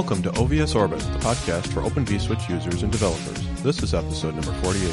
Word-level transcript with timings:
Welcome 0.00 0.22
to 0.22 0.30
OVS 0.30 0.74
Orbit, 0.74 1.00
the 1.00 1.18
podcast 1.18 1.66
for 1.74 1.82
Open 1.82 2.06
vSwitch 2.06 2.48
users 2.48 2.82
and 2.82 2.90
developers. 2.90 3.62
This 3.62 3.82
is 3.82 3.92
episode 3.92 4.34
number 4.34 4.54
48. 4.62 4.90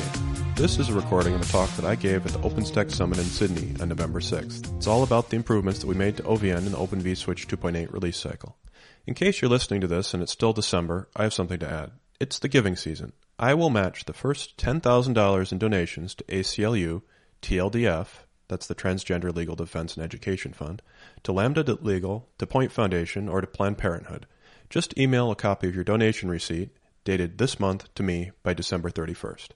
This 0.55 0.79
is 0.79 0.89
a 0.89 0.93
recording 0.93 1.33
of 1.33 1.39
a 1.39 1.45
talk 1.45 1.69
that 1.77 1.85
I 1.85 1.95
gave 1.95 2.25
at 2.25 2.33
the 2.33 2.39
OpenStack 2.39 2.91
Summit 2.91 3.17
in 3.17 3.23
Sydney 3.23 3.73
on 3.81 3.87
November 3.87 4.19
6th. 4.19 4.75
It's 4.75 4.85
all 4.85 5.03
about 5.03 5.29
the 5.29 5.37
improvements 5.37 5.79
that 5.79 5.87
we 5.87 5.95
made 5.95 6.17
to 6.17 6.23
OVN 6.23 6.57
in 6.57 6.73
the 6.73 6.77
Open 6.77 7.01
vSwitch 7.01 7.47
2.8 7.47 7.93
release 7.93 8.17
cycle. 8.17 8.57
In 9.05 9.13
case 9.13 9.41
you're 9.41 9.49
listening 9.49 9.79
to 9.79 9.87
this 9.87 10.13
and 10.13 10.21
it's 10.21 10.33
still 10.33 10.51
December, 10.51 11.07
I 11.15 11.23
have 11.23 11.33
something 11.33 11.59
to 11.59 11.71
add. 11.71 11.91
It's 12.19 12.37
the 12.37 12.49
giving 12.49 12.75
season. 12.75 13.13
I 13.39 13.53
will 13.53 13.69
match 13.69 14.03
the 14.03 14.13
first 14.13 14.57
$10,000 14.57 15.51
in 15.53 15.57
donations 15.57 16.15
to 16.15 16.25
ACLU, 16.25 17.01
TLDF, 17.41 18.07
that's 18.49 18.67
the 18.67 18.75
Transgender 18.75 19.33
Legal 19.33 19.55
Defense 19.55 19.95
and 19.95 20.03
Education 20.03 20.51
Fund, 20.51 20.81
to 21.23 21.31
Lambda 21.31 21.63
Legal, 21.81 22.27
to 22.39 22.45
Point 22.45 22.73
Foundation, 22.73 23.29
or 23.29 23.39
to 23.39 23.47
Planned 23.47 23.77
Parenthood. 23.77 24.27
Just 24.69 24.97
email 24.97 25.31
a 25.31 25.35
copy 25.35 25.67
of 25.67 25.75
your 25.75 25.83
donation 25.83 26.29
receipt 26.29 26.69
dated 27.05 27.37
this 27.37 27.59
month 27.59 27.93
to 27.95 28.03
me 28.03 28.31
by 28.43 28.53
December 28.53 28.89
31st. 28.89 29.49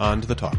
On 0.00 0.20
to 0.20 0.26
the 0.26 0.34
talk. 0.34 0.56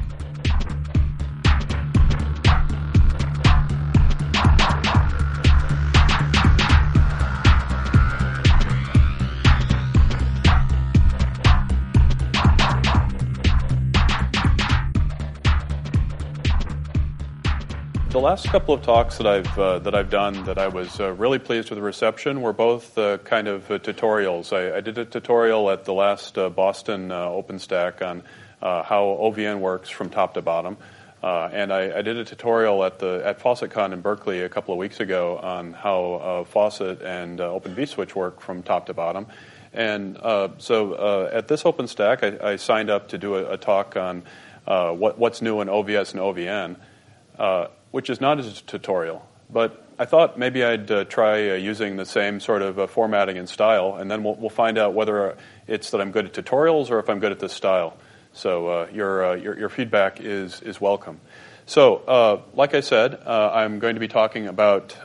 The 18.17 18.23
last 18.23 18.47
couple 18.47 18.73
of 18.73 18.81
talks 18.81 19.19
that 19.19 19.27
I've 19.27 19.59
uh, 19.59 19.77
that 19.77 19.93
I've 19.93 20.09
done 20.09 20.43
that 20.45 20.57
I 20.57 20.69
was 20.69 20.99
uh, 20.99 21.13
really 21.13 21.37
pleased 21.37 21.69
with 21.69 21.77
the 21.77 21.83
reception 21.83 22.41
were 22.41 22.51
both 22.51 22.97
uh, 22.97 23.19
kind 23.19 23.47
of 23.47 23.69
uh, 23.69 23.77
tutorials. 23.77 24.51
I, 24.51 24.77
I, 24.77 24.81
did 24.81 24.97
a 24.97 25.05
tutorial 25.05 25.69
at 25.69 25.85
the 25.85 25.93
last 25.93 26.35
uh, 26.35 26.49
Boston 26.49 27.11
uh, 27.11 27.27
OpenStack 27.27 28.01
on 28.01 28.23
how 28.59 29.19
OVN 29.21 29.59
works 29.59 29.91
from 29.91 30.09
top 30.09 30.33
to 30.33 30.41
bottom, 30.41 30.77
and 31.21 31.71
I, 31.71 31.99
I, 31.99 32.01
did 32.01 32.17
a 32.17 32.25
tutorial 32.25 32.83
at 32.85 32.97
the 32.97 33.21
at 33.23 33.39
FaucetCon 33.39 33.93
in 33.93 34.01
Berkeley 34.01 34.41
a 34.41 34.49
couple 34.49 34.73
of 34.73 34.79
weeks 34.79 34.99
ago 34.99 35.38
on 35.38 35.73
how 35.73 36.47
Faucet 36.49 37.03
and 37.03 37.39
Open 37.39 37.75
vSwitch 37.75 38.15
work 38.15 38.41
from 38.41 38.63
top 38.63 38.88
to 38.88 38.95
bottom. 38.95 39.27
And 39.73 40.17
so 40.57 41.29
at 41.31 41.47
this 41.47 41.61
OpenStack, 41.61 42.41
I, 42.41 42.53
I, 42.53 42.55
signed 42.55 42.89
up 42.89 43.09
to 43.09 43.19
do 43.19 43.35
a, 43.35 43.53
a 43.53 43.57
talk 43.57 43.95
on 43.95 44.23
what, 44.65 45.19
what's 45.19 45.43
new 45.43 45.61
in 45.61 45.67
OVS 45.67 46.13
and 46.13 46.19
OVN 46.19 47.67
which 47.91 48.09
is 48.09 48.21
not 48.21 48.39
a 48.39 48.66
tutorial. 48.66 49.27
But 49.49 49.88
I 49.99 50.05
thought 50.05 50.38
maybe 50.38 50.63
I'd 50.63 50.91
uh, 50.91 51.05
try 51.05 51.52
uh, 51.52 51.53
using 51.55 51.95
the 51.95 52.05
same 52.05 52.39
sort 52.39 52.61
of 52.61 52.77
uh, 52.77 52.88
formatting 52.88 53.38
and 53.38 53.49
style, 53.49 53.95
and 53.95 54.11
then 54.11 54.23
we'll, 54.23 54.35
we'll, 54.35 54.49
find 54.49 54.77
out 54.77 54.94
whether 54.94 55.38
it's 55.67 55.89
that 55.91 56.02
I'm 56.02 56.11
good 56.11 56.25
at 56.25 56.33
tutorials 56.33 56.91
or 56.91 56.99
if 56.99 57.09
I'm 57.09 57.19
good 57.19 57.31
at 57.31 57.39
this 57.39 57.53
style. 57.53 57.97
So 58.33 58.67
uh, 58.67 58.88
your, 58.94 59.25
uh, 59.25 59.35
your, 59.35 59.57
your, 59.57 59.69
feedback 59.69 60.19
is, 60.19 60.61
is 60.61 60.79
welcome. 60.79 61.19
So, 61.66 61.95
uh, 61.95 62.41
like 62.53 62.75
I 62.75 62.81
said, 62.81 63.19
I'm 63.25 63.79
going 63.79 63.95
to 63.95 63.99
be 63.99 64.07
talking 64.07 64.47
about 64.47 64.95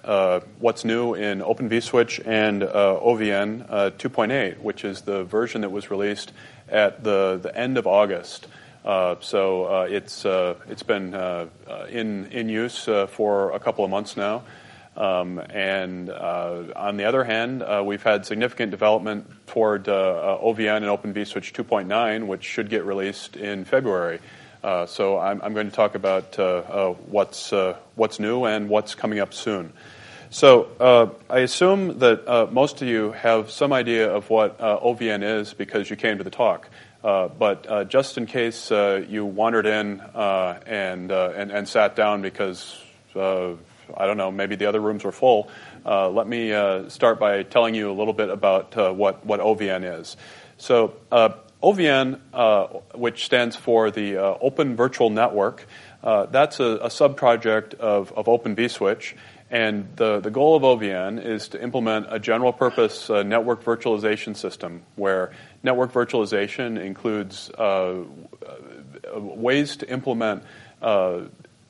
what's 0.60 0.84
new 0.84 1.14
in 1.14 1.42
Open 1.42 1.68
vSwitch 1.68 2.24
and 2.24 2.62
OVN 2.62 3.66
2.8, 3.68 4.58
which 4.58 4.84
is 4.84 5.00
the 5.00 5.24
version 5.24 5.62
that 5.62 5.70
was 5.70 5.90
released 5.90 6.32
at 6.68 7.02
the, 7.02 7.40
the 7.42 7.56
end 7.56 7.78
of 7.78 7.86
August. 7.86 8.46
Uh, 8.84 9.14
so 9.20 9.64
uh, 9.64 9.86
it's 9.88 10.26
uh, 10.26 10.54
it's 10.68 10.82
been 10.82 11.14
uh, 11.14 11.46
uh, 11.68 11.84
in 11.88 12.26
in 12.26 12.48
use 12.48 12.88
uh, 12.88 13.06
for 13.06 13.52
a 13.52 13.60
couple 13.60 13.84
of 13.84 13.90
months 13.90 14.16
now. 14.16 14.42
Um, 14.94 15.38
and 15.38 16.10
on 16.10 16.98
the 16.98 17.04
other 17.04 17.24
hand, 17.24 17.64
we've 17.86 18.02
had 18.02 18.26
significant 18.26 18.70
development 18.72 19.26
toward 19.46 19.84
OVN 19.84 20.76
and 20.76 20.84
Open 20.84 21.14
vSwitch 21.14 21.54
2.9, 21.54 22.26
which 22.26 22.44
should 22.44 22.68
get 22.68 22.84
released 22.84 23.36
in 23.36 23.64
February. 23.64 24.20
so 24.62 25.18
I'm, 25.18 25.40
I'm, 25.40 25.54
going 25.54 25.70
to 25.70 25.74
talk 25.74 25.94
about 25.94 26.36
what's 27.08 27.54
what's 27.94 28.20
new 28.20 28.44
and 28.44 28.68
what's 28.68 28.94
coming 28.94 29.18
up 29.18 29.32
soon. 29.32 29.72
So 30.28 31.16
I 31.30 31.38
assume 31.38 32.00
that 32.00 32.52
most 32.52 32.82
of 32.82 32.88
you 32.88 33.12
have 33.12 33.50
some 33.50 33.72
idea 33.72 34.14
of 34.14 34.28
what 34.28 34.58
OVN 34.58 35.22
is 35.22 35.54
because 35.54 35.88
you 35.88 35.96
came 35.96 36.18
to 36.18 36.24
the 36.24 36.30
talk. 36.30 36.68
Uh, 37.02 37.28
but 37.28 37.68
uh, 37.68 37.84
just 37.84 38.16
in 38.16 38.26
case 38.26 38.70
uh, 38.70 39.04
you 39.08 39.24
wandered 39.24 39.66
in 39.66 40.00
uh, 40.00 40.60
and, 40.66 41.10
uh, 41.10 41.32
and, 41.34 41.50
and 41.50 41.68
sat 41.68 41.96
down 41.96 42.22
because 42.22 42.78
I 43.14 44.06
don't 44.06 44.16
know, 44.16 44.30
maybe 44.30 44.56
the 44.56 44.66
other 44.66 44.80
rooms 44.80 45.04
were 45.04 45.12
full, 45.12 45.50
let 45.84 46.26
me 46.26 46.50
start 46.88 47.18
by 47.18 47.42
telling 47.42 47.74
you 47.74 47.90
a 47.90 47.92
little 47.92 48.14
bit 48.14 48.30
about 48.30 48.96
what 48.96 49.26
what 49.26 49.40
OVN 49.40 50.00
is. 50.00 50.16
So 50.56 50.94
OVN, 51.62 52.20
which 52.94 53.26
stands 53.26 53.56
for 53.56 53.90
the 53.90 54.16
Open 54.16 54.76
Virtual 54.76 55.10
Network, 55.10 55.66
that's 56.02 56.58
a, 56.58 56.64
a 56.64 56.88
subproject 56.88 57.74
of, 57.74 58.12
of 58.12 58.28
Open 58.28 58.56
vSwitch. 58.56 59.14
And 59.50 59.94
the, 59.96 60.20
the 60.20 60.30
goal 60.30 60.56
of 60.56 60.62
OVN 60.62 61.22
is 61.22 61.48
to 61.48 61.62
implement 61.62 62.06
a 62.08 62.18
general 62.18 62.54
purpose 62.54 63.10
network 63.10 63.62
virtualization 63.62 64.34
system 64.34 64.80
where 64.96 65.32
network 65.62 65.92
virtualization 65.92 66.80
includes 66.80 67.50
uh, 67.58 67.62
uh, 67.62 69.20
ways 69.20 69.76
to 69.76 69.90
implement 69.90 70.42
uh, 70.80 71.20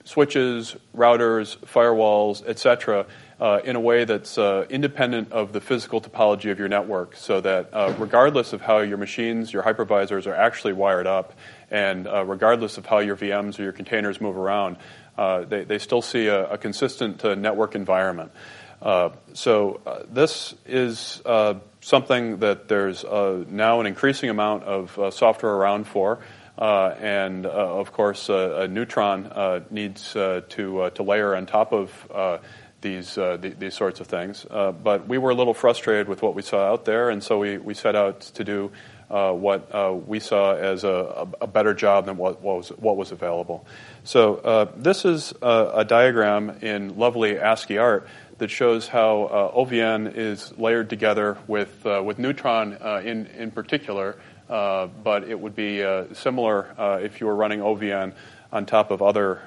switches, 0.04 0.76
routers, 0.96 1.56
firewalls, 1.58 2.44
etc., 2.46 3.06
uh, 3.40 3.60
in 3.64 3.74
a 3.74 3.80
way 3.80 4.04
that's 4.04 4.38
uh, 4.38 4.64
independent 4.70 5.32
of 5.32 5.52
the 5.52 5.60
physical 5.60 6.00
topology 6.00 6.50
of 6.50 6.58
your 6.58 6.68
network, 6.68 7.16
so 7.16 7.40
that 7.40 7.68
regardless 7.98 8.52
of 8.52 8.60
how 8.60 8.78
your 8.78 8.98
machines, 8.98 9.52
your 9.52 9.64
hypervisors 9.64 10.26
are 10.26 10.34
actually 10.34 10.72
wired 10.72 11.06
up, 11.06 11.32
and 11.70 12.06
regardless 12.28 12.78
of 12.78 12.86
how 12.86 12.98
your 12.98 13.16
VMs 13.16 13.58
or 13.58 13.64
your 13.64 13.72
containers 13.72 14.20
move 14.20 14.36
around, 14.36 14.76
uh, 15.16 15.44
they, 15.44 15.64
they 15.64 15.78
still 15.78 16.02
see 16.02 16.26
a, 16.26 16.50
a 16.50 16.58
consistent 16.58 17.24
uh, 17.24 17.34
network 17.34 17.74
environment. 17.74 18.32
Uh, 18.80 19.10
so 19.34 19.80
uh, 19.86 20.02
this 20.10 20.54
is 20.66 21.22
uh, 21.24 21.54
something 21.82 22.38
that 22.38 22.68
there's 22.68 23.04
uh, 23.04 23.44
now 23.48 23.80
an 23.80 23.86
increasing 23.86 24.30
amount 24.30 24.62
of 24.62 24.98
uh, 24.98 25.10
software 25.10 25.52
around 25.52 25.86
for. 25.86 26.20
Uh, 26.56 26.94
and 27.00 27.44
uh, 27.44 27.48
of 27.50 27.92
course, 27.92 28.28
a 28.28 28.68
Neutron 28.68 29.64
needs 29.70 30.12
to 30.12 30.44
to 30.48 31.02
layer 31.02 31.34
on 31.34 31.46
top 31.46 31.72
of 31.72 32.40
these 32.80 33.14
th- 33.14 33.58
these 33.58 33.74
sorts 33.74 34.00
of 34.00 34.06
things. 34.06 34.46
but 34.48 35.08
we 35.08 35.18
were 35.18 35.30
a 35.30 35.34
little 35.34 35.54
frustrated 35.54 36.08
with 36.08 36.22
what 36.22 36.34
we 36.34 36.42
saw 36.42 36.72
out 36.72 36.84
there, 36.84 37.10
and 37.10 37.22
so 37.22 37.38
we, 37.38 37.58
we 37.58 37.74
set 37.74 37.96
out 37.96 38.20
to 38.20 38.44
do 38.44 38.70
uh, 39.12 39.30
what 39.30 39.74
uh, 39.74 39.92
we 39.92 40.18
saw 40.18 40.54
as 40.54 40.84
a, 40.84 41.28
a, 41.38 41.46
better 41.46 41.74
job 41.74 42.06
than 42.06 42.16
what, 42.16 42.40
what, 42.40 42.56
was, 42.56 42.68
what 42.70 42.96
was 42.96 43.12
available. 43.12 43.66
So 44.04 44.36
uh, 44.36 44.72
this 44.74 45.04
is 45.04 45.34
a, 45.42 45.72
a, 45.74 45.84
diagram 45.84 46.58
in 46.62 46.96
lovely 46.96 47.38
ASCII 47.38 47.76
art 47.76 48.08
that 48.42 48.50
shows 48.50 48.88
how 48.88 49.22
uh, 49.22 49.54
OVN 49.54 50.16
is 50.16 50.52
layered 50.58 50.90
together 50.90 51.38
with, 51.46 51.86
uh, 51.86 52.02
with 52.04 52.18
Neutron 52.18 52.76
uh, 52.80 53.00
in, 53.04 53.26
in 53.28 53.52
particular, 53.52 54.16
but 54.48 55.22
it 55.28 55.38
would 55.38 55.54
be 55.54 55.80
similar 56.12 56.98
if 57.00 57.20
you 57.20 57.28
were 57.28 57.36
running 57.36 57.60
OVN 57.60 58.14
on 58.50 58.66
top 58.66 58.90
of 58.90 59.00
other 59.00 59.42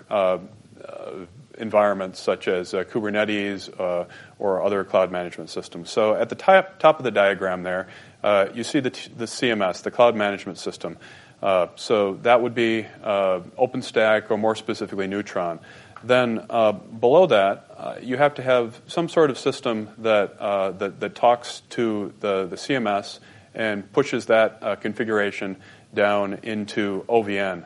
environments 1.58 2.22
such 2.22 2.48
as 2.48 2.72
Kubernetes 2.72 4.08
or 4.40 4.64
other 4.64 4.86
cloud 4.86 5.12
management 5.12 5.50
systems. 5.50 5.90
So 5.90 6.16
at 6.16 6.30
the 6.30 6.36
top, 6.36 6.80
top 6.80 6.98
of 6.98 7.04
the 7.04 7.12
diagram 7.12 7.64
there, 7.64 7.90
uh, 8.24 8.48
you 8.54 8.64
see 8.64 8.80
the, 8.80 8.92
t- 8.92 9.12
the 9.18 9.26
CMS, 9.26 9.84
the 9.84 9.92
cloud 9.92 10.16
management 10.16 10.58
system. 10.58 10.96
Uh, 11.44 11.68
so 11.76 12.14
that 12.24 12.42
would 12.42 12.56
be 12.56 12.86
uh, 13.04 13.42
OpenStack 13.60 14.32
or 14.32 14.38
more 14.38 14.56
specifically 14.56 15.08
Neutron. 15.08 15.60
Then 16.04 16.46
uh, 16.50 16.74
below 16.74 17.26
that, 17.28 17.72
uh, 17.76 17.96
you 18.02 18.18
have 18.18 18.36
to 18.36 18.42
have 18.42 18.80
some 18.88 19.10
sort 19.10 19.30
of 19.30 19.38
system 19.38 19.90
that, 20.00 20.38
uh, 20.40 20.72
that, 20.72 21.00
that, 21.00 21.16
talks 21.16 21.62
to 21.72 22.14
the, 22.20 22.46
the 22.46 22.56
CMS 22.56 23.20
and 23.54 23.92
pushes 23.92 24.28
that 24.28 24.82
configuration 24.82 25.58
down 25.94 26.40
into 26.44 27.06
OVN. 27.08 27.66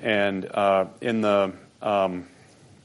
And 0.00 0.44
in 1.00 1.20
the 1.22 1.52
um, 1.82 2.26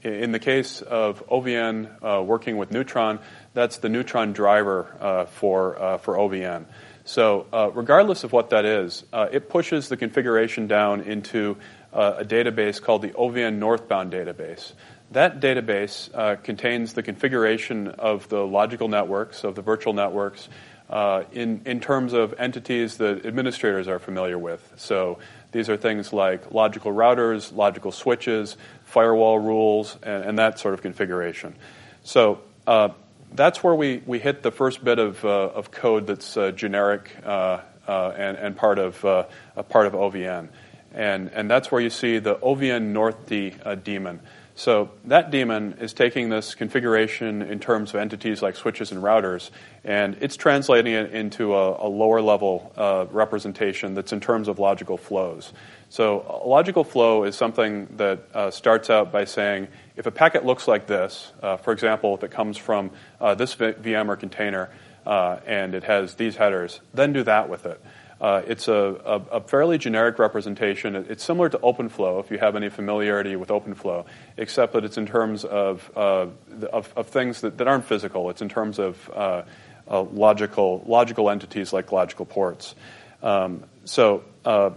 in 0.01 0.31
the 0.31 0.39
case 0.39 0.81
of 0.81 1.27
OVN 1.27 2.25
working 2.25 2.57
with 2.57 2.71
Neutron, 2.71 3.19
that's 3.53 3.77
the 3.77 3.89
Neutron 3.89 4.31
driver 4.31 5.27
for 5.33 5.99
for 6.01 6.15
OVN. 6.15 6.65
So, 7.07 7.45
uh, 7.53 7.69
regardless 7.71 8.23
of 8.23 8.33
what 8.33 8.49
that 8.49 8.65
is, 8.65 9.03
uh, 9.13 9.27
it 9.31 9.47
pushes 9.47 9.89
the 9.89 9.97
configuration 9.97 10.65
down 10.65 11.01
into 11.01 11.55
uh, 11.95 12.17
a 12.19 12.25
database 12.25 12.81
called 12.81 13.01
the 13.01 13.09
OVN 13.11 13.57
Northbound 13.57 14.11
database. 14.11 14.73
That 15.11 15.39
database 15.39 16.09
uh, 16.13 16.35
contains 16.35 16.93
the 16.93 17.01
configuration 17.01 17.87
of 17.87 18.27
the 18.27 18.45
logical 18.45 18.89
networks, 18.89 19.45
of 19.45 19.55
the 19.55 19.61
virtual 19.61 19.93
networks, 19.93 20.49
uh, 20.89 21.23
in, 21.31 21.61
in 21.65 21.79
terms 21.79 22.11
of 22.11 22.35
entities 22.37 22.97
that 22.97 23.25
administrators 23.25 23.87
are 23.87 23.97
familiar 23.97 24.37
with. 24.37 24.73
So, 24.75 25.19
these 25.51 25.69
are 25.69 25.77
things 25.77 26.11
like 26.11 26.51
logical 26.51 26.91
routers, 26.91 27.55
logical 27.55 27.93
switches, 27.93 28.57
firewall 28.83 29.39
rules, 29.39 29.97
and, 30.03 30.25
and 30.25 30.39
that 30.39 30.59
sort 30.59 30.73
of 30.73 30.81
configuration. 30.81 31.55
So, 32.03 32.41
uh, 32.67 32.89
that's 33.33 33.63
where 33.63 33.73
we, 33.73 34.03
we 34.05 34.19
hit 34.19 34.43
the 34.43 34.51
first 34.51 34.83
bit 34.83 34.99
of, 34.99 35.23
of 35.23 35.71
code 35.71 36.07
that's 36.07 36.37
generic 36.55 37.09
and, 37.25 37.61
and 37.87 38.55
part, 38.55 38.79
of, 38.79 39.03
a 39.03 39.63
part 39.63 39.87
of 39.87 39.93
OVN. 39.93 40.49
And, 40.95 41.29
and 41.33 41.51
that's 41.51 41.71
where 41.71 41.81
you 41.81 41.89
see 41.89 42.19
the 42.19 42.35
OVN 42.35 42.93
North 42.93 43.27
D 43.27 43.53
daemon. 43.83 44.21
So 44.57 44.91
that 45.03 45.31
daemon 45.31 45.79
is 45.81 45.91
taking 45.91 46.29
this 46.29 46.55
configuration 46.55 47.41
in 47.41 47.59
terms 47.59 47.89
of 47.89 47.97
entities 47.97 48.41
like 48.41 48.55
switches 48.55 48.93
and 48.93 49.03
routers, 49.03 49.49
and 49.83 50.15
it's 50.21 50.37
translating 50.37 50.93
it 50.93 51.11
into 51.11 51.53
a, 51.53 51.85
a 51.85 51.89
lower 51.89 52.21
level 52.21 52.71
uh, 52.77 53.05
representation 53.11 53.95
that's 53.95 54.13
in 54.13 54.21
terms 54.21 54.47
of 54.47 54.57
logical 54.57 54.95
flows. 54.95 55.51
So 55.89 56.41
a 56.41 56.47
logical 56.47 56.85
flow 56.85 57.25
is 57.25 57.35
something 57.35 57.87
that 57.97 58.19
uh, 58.33 58.49
starts 58.49 58.89
out 58.89 59.11
by 59.11 59.25
saying 59.25 59.67
if 59.97 60.05
a 60.05 60.11
packet 60.11 60.45
looks 60.45 60.69
like 60.69 60.87
this, 60.87 61.33
uh, 61.43 61.57
for 61.57 61.73
example, 61.73 62.15
if 62.15 62.23
it 62.23 62.31
comes 62.31 62.57
from 62.57 62.91
uh, 63.19 63.35
this 63.35 63.55
VM 63.55 64.07
or 64.07 64.15
container 64.15 64.69
uh, 65.05 65.39
and 65.45 65.75
it 65.75 65.83
has 65.83 66.15
these 66.15 66.37
headers, 66.37 66.79
then 66.93 67.11
do 67.11 67.23
that 67.23 67.49
with 67.49 67.65
it. 67.65 67.81
Uh, 68.19 68.41
it's 68.47 68.67
a, 68.67 68.73
a, 68.73 69.37
a, 69.37 69.41
fairly 69.41 69.77
generic 69.77 70.19
representation. 70.19 70.95
It's 70.95 71.23
similar 71.23 71.49
to 71.49 71.57
OpenFlow, 71.57 72.23
if 72.23 72.31
you 72.31 72.37
have 72.37 72.55
any 72.55 72.69
familiarity 72.69 73.35
with 73.35 73.49
OpenFlow, 73.49 74.05
except 74.37 74.73
that 74.73 74.85
it's 74.85 74.97
in 74.97 75.05
terms 75.05 75.43
of, 75.43 75.91
uh, 75.97 76.27
of, 76.71 76.93
of, 76.95 77.07
things 77.07 77.41
that, 77.41 77.57
that, 77.57 77.67
aren't 77.67 77.85
physical. 77.85 78.29
It's 78.29 78.41
in 78.41 78.49
terms 78.49 78.79
of 78.79 79.09
uh, 79.13 79.43
uh 79.89 80.01
logical, 80.01 80.81
logical 80.87 81.29
entities 81.29 81.73
like 81.73 81.91
logical 81.91 82.25
ports. 82.25 82.73
Um, 83.21 83.65
so 83.83 84.23
uh, 84.45 84.69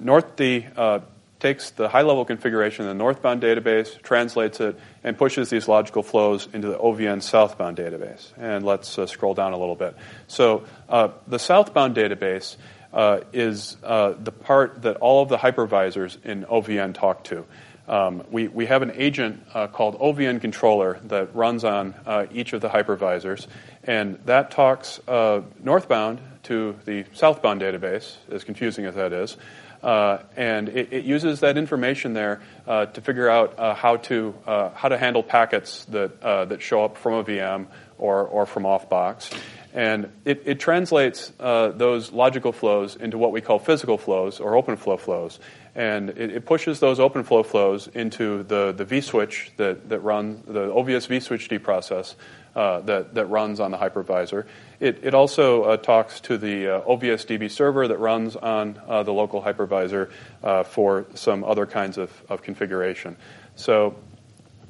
NorthD 0.00 0.70
uh, 0.76 1.00
takes 1.40 1.72
the 1.72 1.88
high-level 1.88 2.26
configuration 2.26 2.84
in 2.84 2.88
the 2.88 2.94
northbound 2.94 3.42
database, 3.42 4.00
translates 4.02 4.60
it, 4.60 4.78
and 5.02 5.18
pushes 5.18 5.50
these 5.50 5.66
logical 5.66 6.04
flows 6.04 6.48
into 6.52 6.68
the 6.68 6.78
OVN 6.78 7.22
southbound 7.22 7.76
database. 7.76 8.28
And 8.38 8.64
let's 8.64 8.98
scroll 9.10 9.34
down 9.34 9.52
a 9.52 9.58
little 9.58 9.74
bit. 9.74 9.96
So 10.28 10.64
the 10.88 11.38
southbound 11.38 11.96
database 11.96 12.56
uh, 12.94 13.20
is 13.32 13.76
uh, 13.82 14.14
the 14.22 14.30
part 14.30 14.82
that 14.82 14.96
all 14.98 15.22
of 15.22 15.28
the 15.28 15.36
hypervisors 15.36 16.16
in 16.24 16.44
OVN 16.44 16.94
talk 16.94 17.24
to. 17.24 17.44
Um, 17.86 18.22
we, 18.30 18.48
we 18.48 18.66
have 18.66 18.80
an 18.80 18.92
agent 18.94 19.44
uh, 19.52 19.66
called 19.66 19.98
OVN 19.98 20.40
controller 20.40 21.00
that 21.04 21.34
runs 21.34 21.64
on 21.64 21.94
uh, 22.06 22.26
each 22.32 22.54
of 22.54 22.62
the 22.62 22.68
hypervisors, 22.68 23.46
and 23.82 24.18
that 24.24 24.52
talks 24.52 25.00
uh, 25.06 25.42
northbound 25.62 26.20
to 26.44 26.76
the 26.86 27.04
southbound 27.12 27.60
database, 27.60 28.14
as 28.30 28.44
confusing 28.44 28.86
as 28.86 28.94
that 28.94 29.12
is. 29.12 29.36
Uh, 29.82 30.22
and 30.34 30.70
it, 30.70 30.94
it, 30.94 31.04
uses 31.04 31.40
that 31.40 31.58
information 31.58 32.14
there 32.14 32.40
to 32.66 33.00
figure 33.02 33.28
out 33.28 33.76
how 33.76 33.96
to 33.96 34.34
how 34.46 34.88
to 34.88 34.96
handle 34.96 35.22
packets 35.22 35.84
that 35.86 36.22
that 36.22 36.62
show 36.62 36.82
up 36.86 36.96
from 36.96 37.14
a 37.14 37.24
VM 37.24 37.66
or 37.98 38.22
or 38.22 38.46
from 38.46 38.64
off 38.64 38.88
box. 38.88 39.28
And 39.74 40.12
it, 40.24 40.42
it 40.46 40.60
translates 40.60 41.32
uh, 41.40 41.68
those 41.70 42.12
logical 42.12 42.52
flows 42.52 42.94
into 42.94 43.18
what 43.18 43.32
we 43.32 43.40
call 43.40 43.58
physical 43.58 43.98
flows 43.98 44.38
or 44.38 44.54
open 44.54 44.76
flow 44.76 44.96
flows. 44.96 45.40
And 45.74 46.10
it, 46.10 46.30
it 46.30 46.46
pushes 46.46 46.78
those 46.78 47.00
open 47.00 47.24
flow 47.24 47.42
flows 47.42 47.88
into 47.88 48.44
the, 48.44 48.70
the 48.70 48.84
vSwitch 48.84 49.50
that, 49.56 49.88
that 49.88 49.98
runs, 49.98 50.44
the 50.46 50.68
OVS 50.68 51.08
vSwitch 51.08 51.48
D 51.48 51.58
process 51.58 52.14
uh, 52.54 52.80
that, 52.82 53.14
that 53.14 53.26
runs 53.26 53.58
on 53.58 53.72
the 53.72 53.76
hypervisor. 53.76 54.46
It, 54.78 55.00
it 55.02 55.12
also 55.12 55.64
uh, 55.64 55.76
talks 55.76 56.20
to 56.20 56.38
the 56.38 56.76
uh, 56.76 56.80
OVS 56.82 57.26
DB 57.26 57.50
server 57.50 57.88
that 57.88 57.98
runs 57.98 58.36
on 58.36 58.80
uh, 58.86 59.02
the 59.02 59.12
local 59.12 59.42
hypervisor 59.42 60.12
uh, 60.44 60.62
for 60.62 61.04
some 61.14 61.42
other 61.42 61.66
kinds 61.66 61.98
of, 61.98 62.12
of 62.28 62.42
configuration. 62.42 63.16
So 63.56 63.96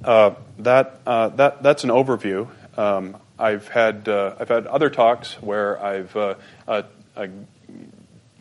that, 0.01 1.05
that, 1.05 1.63
that's 1.63 1.85
an 1.85 1.91
overview. 1.91 2.49
Um, 2.79 3.19
I've 3.39 3.69
had 3.69 4.09
uh, 4.09 4.37
I've 4.39 4.49
had 4.49 4.67
other 4.67 4.91
talks 4.91 5.35
where 5.43 5.83
I've 5.83 6.15
uh, 6.17 6.35
uh, 6.69 6.83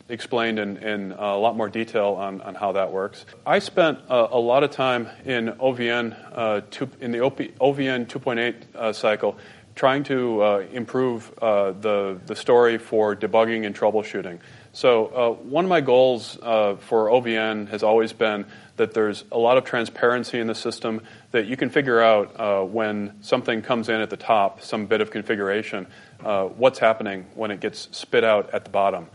explained 0.08 0.58
in, 0.58 0.76
in, 0.76 1.12
a 1.12 1.36
lot 1.36 1.56
more 1.56 1.68
detail 1.68 2.16
on, 2.18 2.40
on 2.42 2.54
how 2.54 2.72
that 2.72 2.92
works. 2.92 3.24
I 3.46 3.58
spent 3.58 4.00
a 4.08 4.38
lot 4.38 4.62
of 4.62 4.70
time 4.70 5.08
in 5.24 5.48
OVN 5.48 6.16
uh, 6.32 6.60
two, 6.70 6.90
in 7.00 7.10
the 7.10 7.18
OVN 7.18 8.06
2.8 8.06 8.54
uh, 8.74 8.92
cycle 8.92 9.36
trying 9.74 10.04
to 10.04 10.42
uh, 10.42 10.58
improve 10.72 11.32
the 11.40 12.20
the 12.26 12.36
story 12.36 12.78
for 12.78 13.16
debugging 13.16 13.66
and 13.66 13.74
troubleshooting. 13.74 14.38
So 14.72 15.38
one 15.42 15.64
of 15.64 15.68
my 15.68 15.80
goals 15.80 16.34
for 16.34 17.08
OVN 17.08 17.68
has 17.68 17.82
always 17.82 18.12
been 18.12 18.46
that 18.76 18.92
there's 18.92 19.24
a 19.30 19.38
lot 19.38 19.56
of 19.56 19.64
transparency 19.64 20.40
in 20.40 20.46
the 20.46 20.54
system, 20.54 21.02
that 21.30 21.46
you 21.46 21.56
can 21.56 21.70
figure 21.70 22.00
out 22.00 22.38
uh, 22.38 22.62
when 22.62 23.12
something 23.22 23.62
comes 23.62 23.88
in 23.88 24.00
at 24.00 24.10
the 24.10 24.16
top, 24.16 24.62
some 24.62 24.86
bit 24.86 25.00
of 25.00 25.10
configuration, 25.10 25.86
uh, 26.24 26.44
what's 26.44 26.78
happening 26.78 27.26
when 27.34 27.50
it 27.50 27.60
gets 27.60 27.88
spit 27.96 28.24
out 28.24 28.52
at 28.52 28.64
the 28.64 28.70
bottom. 28.70 29.08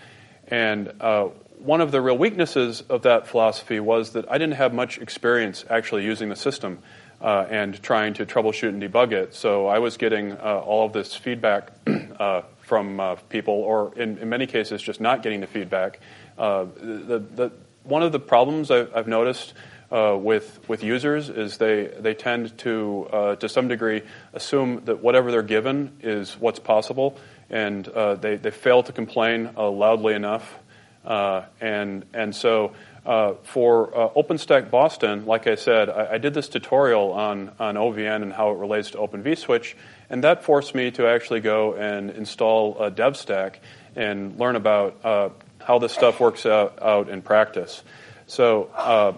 And 0.47 0.93
uh, 1.01 1.25
one 1.59 1.81
of 1.81 1.91
the 1.91 1.99
real 2.01 2.17
weaknesses 2.17 2.81
of 2.89 3.01
that 3.01 3.27
philosophy 3.27 3.79
was 3.79 4.11
that 4.11 4.31
I 4.31 4.37
didn't 4.37 4.55
have 4.55 4.73
much 4.73 4.97
experience 4.97 5.65
actually 5.69 6.05
using 6.05 6.29
the 6.29 6.35
system. 6.35 6.79
Uh, 7.21 7.45
and 7.49 7.83
trying 7.83 8.13
to 8.13 8.25
troubleshoot 8.25 8.69
and 8.69 8.81
debug 8.81 9.11
it. 9.11 9.35
So 9.35 9.67
I 9.67 9.79
was 9.79 9.97
getting 9.97 10.31
uh, 10.31 10.61
all 10.65 10.85
of 10.85 10.93
this 10.93 11.13
feedback 11.13 11.73
uh, 12.17 12.43
from 12.61 13.17
people, 13.27 13.55
or 13.55 13.93
in, 13.97 14.19
in, 14.19 14.29
many 14.29 14.47
cases, 14.47 14.81
just 14.81 15.01
not 15.01 15.21
getting 15.21 15.41
the 15.41 15.47
feedback. 15.47 15.99
the, 16.37 17.21
the 17.35 17.51
one 17.89 18.03
of 18.03 18.11
the 18.11 18.19
problems 18.19 18.71
I've, 18.71 18.95
I've 18.95 19.07
noticed 19.07 19.53
uh, 19.91 20.17
with 20.19 20.59
with 20.69 20.83
users 20.83 21.29
is 21.29 21.57
they 21.57 21.85
they 21.99 22.13
tend 22.13 22.57
to 22.59 23.07
uh, 23.11 23.35
to 23.37 23.49
some 23.49 23.67
degree 23.67 24.03
assume 24.33 24.81
that 24.85 25.01
whatever 25.01 25.31
they're 25.31 25.41
given 25.41 25.91
is 26.01 26.33
what's 26.39 26.59
possible, 26.59 27.17
and 27.49 27.87
uh, 27.87 28.15
they 28.15 28.35
they 28.35 28.51
fail 28.51 28.83
to 28.83 28.91
complain 28.91 29.49
uh, 29.57 29.69
loudly 29.69 30.13
enough, 30.13 30.59
uh, 31.05 31.43
and 31.59 32.05
and 32.13 32.35
so. 32.35 32.73
Uh, 33.05 33.33
for 33.43 33.87
OpenStack 34.15 34.69
Boston, 34.69 35.25
like 35.25 35.47
I 35.47 35.55
said, 35.55 35.89
I, 35.89 36.15
I, 36.15 36.17
did 36.17 36.33
this 36.33 36.49
tutorial 36.49 37.13
on, 37.13 37.49
on 37.57 37.75
OVN 37.75 38.21
and 38.21 38.31
how 38.31 38.51
it 38.51 38.57
relates 38.57 38.91
to 38.91 38.99
Open 38.99 39.23
vSwitch, 39.23 39.73
and 40.09 40.23
that 40.25 40.43
forced 40.43 40.75
me 40.75 40.91
to 40.91 41.07
actually 41.07 41.39
go 41.39 41.73
and 41.73 42.11
install 42.11 42.77
a 42.77 42.91
DevStack 42.91 43.55
and 43.95 44.37
learn 44.37 44.57
about 44.57 45.33
how 45.69 45.77
this 45.77 45.93
stuff 45.93 46.19
works 46.19 46.47
out, 46.47 46.81
out 46.81 47.09
in 47.09 47.21
practice. 47.21 47.83
So, 48.25 48.71
uh, 48.75 49.13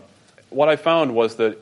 what 0.49 0.67
I 0.67 0.75
found 0.75 1.15
was 1.15 1.37
that 1.37 1.57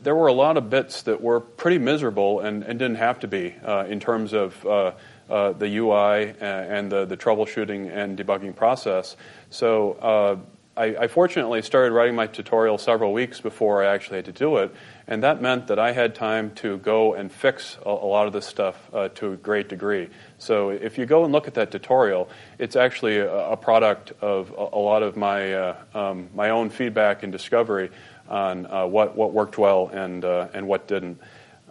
there 0.00 0.14
were 0.14 0.28
a 0.28 0.32
lot 0.32 0.56
of 0.56 0.70
bits 0.70 1.02
that 1.02 1.20
were 1.20 1.40
pretty 1.40 1.78
miserable 1.78 2.38
and, 2.38 2.62
and 2.62 2.78
didn't 2.78 2.98
have 2.98 3.18
to 3.18 3.26
be 3.26 3.56
uh, 3.64 3.86
in 3.88 3.98
terms 3.98 4.32
of 4.32 4.64
uh, 4.64 4.92
uh 5.28 5.54
the 5.54 5.78
UI 5.78 6.34
and 6.40 6.88
the, 6.88 7.04
the 7.04 7.16
troubleshooting 7.16 7.90
and 7.92 8.16
debugging 8.16 8.54
process. 8.54 9.16
So, 9.50 9.94
uh, 9.94 10.36
I, 10.78 10.96
I, 10.96 11.08
fortunately 11.08 11.60
started 11.62 11.92
writing 11.92 12.14
my 12.14 12.28
tutorial 12.28 12.78
several 12.78 13.12
weeks 13.12 13.40
before 13.40 13.82
I 13.82 13.92
actually 13.92 14.18
had 14.18 14.26
to 14.26 14.32
do 14.32 14.58
it, 14.58 14.72
and 15.08 15.24
that 15.24 15.42
meant 15.42 15.66
that 15.66 15.78
I 15.80 15.90
had 15.90 16.14
time 16.14 16.52
to 16.56 16.78
go 16.78 17.14
and 17.14 17.32
fix 17.32 17.76
a, 17.84 17.88
a 17.88 17.90
lot 17.90 18.28
of 18.28 18.32
this 18.32 18.46
stuff 18.46 18.76
uh, 18.94 19.08
to 19.16 19.32
a 19.32 19.36
great 19.36 19.68
degree. 19.68 20.08
So 20.38 20.70
if 20.70 20.96
you 20.96 21.04
go 21.04 21.24
and 21.24 21.32
look 21.32 21.48
at 21.48 21.54
that 21.54 21.72
tutorial, 21.72 22.30
it's 22.58 22.76
actually 22.76 23.18
a, 23.18 23.50
a 23.50 23.56
product 23.56 24.12
of 24.20 24.52
a, 24.52 24.76
a, 24.76 24.78
lot 24.78 25.02
of 25.02 25.16
my 25.16 25.52
uh, 25.52 25.76
um, 25.94 26.28
my 26.32 26.50
own 26.50 26.70
feedback 26.70 27.24
and 27.24 27.32
discovery 27.32 27.90
on 28.28 28.66
uh, 28.66 28.86
what 28.86 29.16
what 29.16 29.32
worked 29.32 29.58
well 29.58 29.88
and 29.92 30.24
uh, 30.24 30.46
and 30.54 30.68
what 30.68 30.86
didn't. 30.86 31.20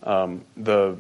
Um, 0.04 0.44
the 0.58 0.98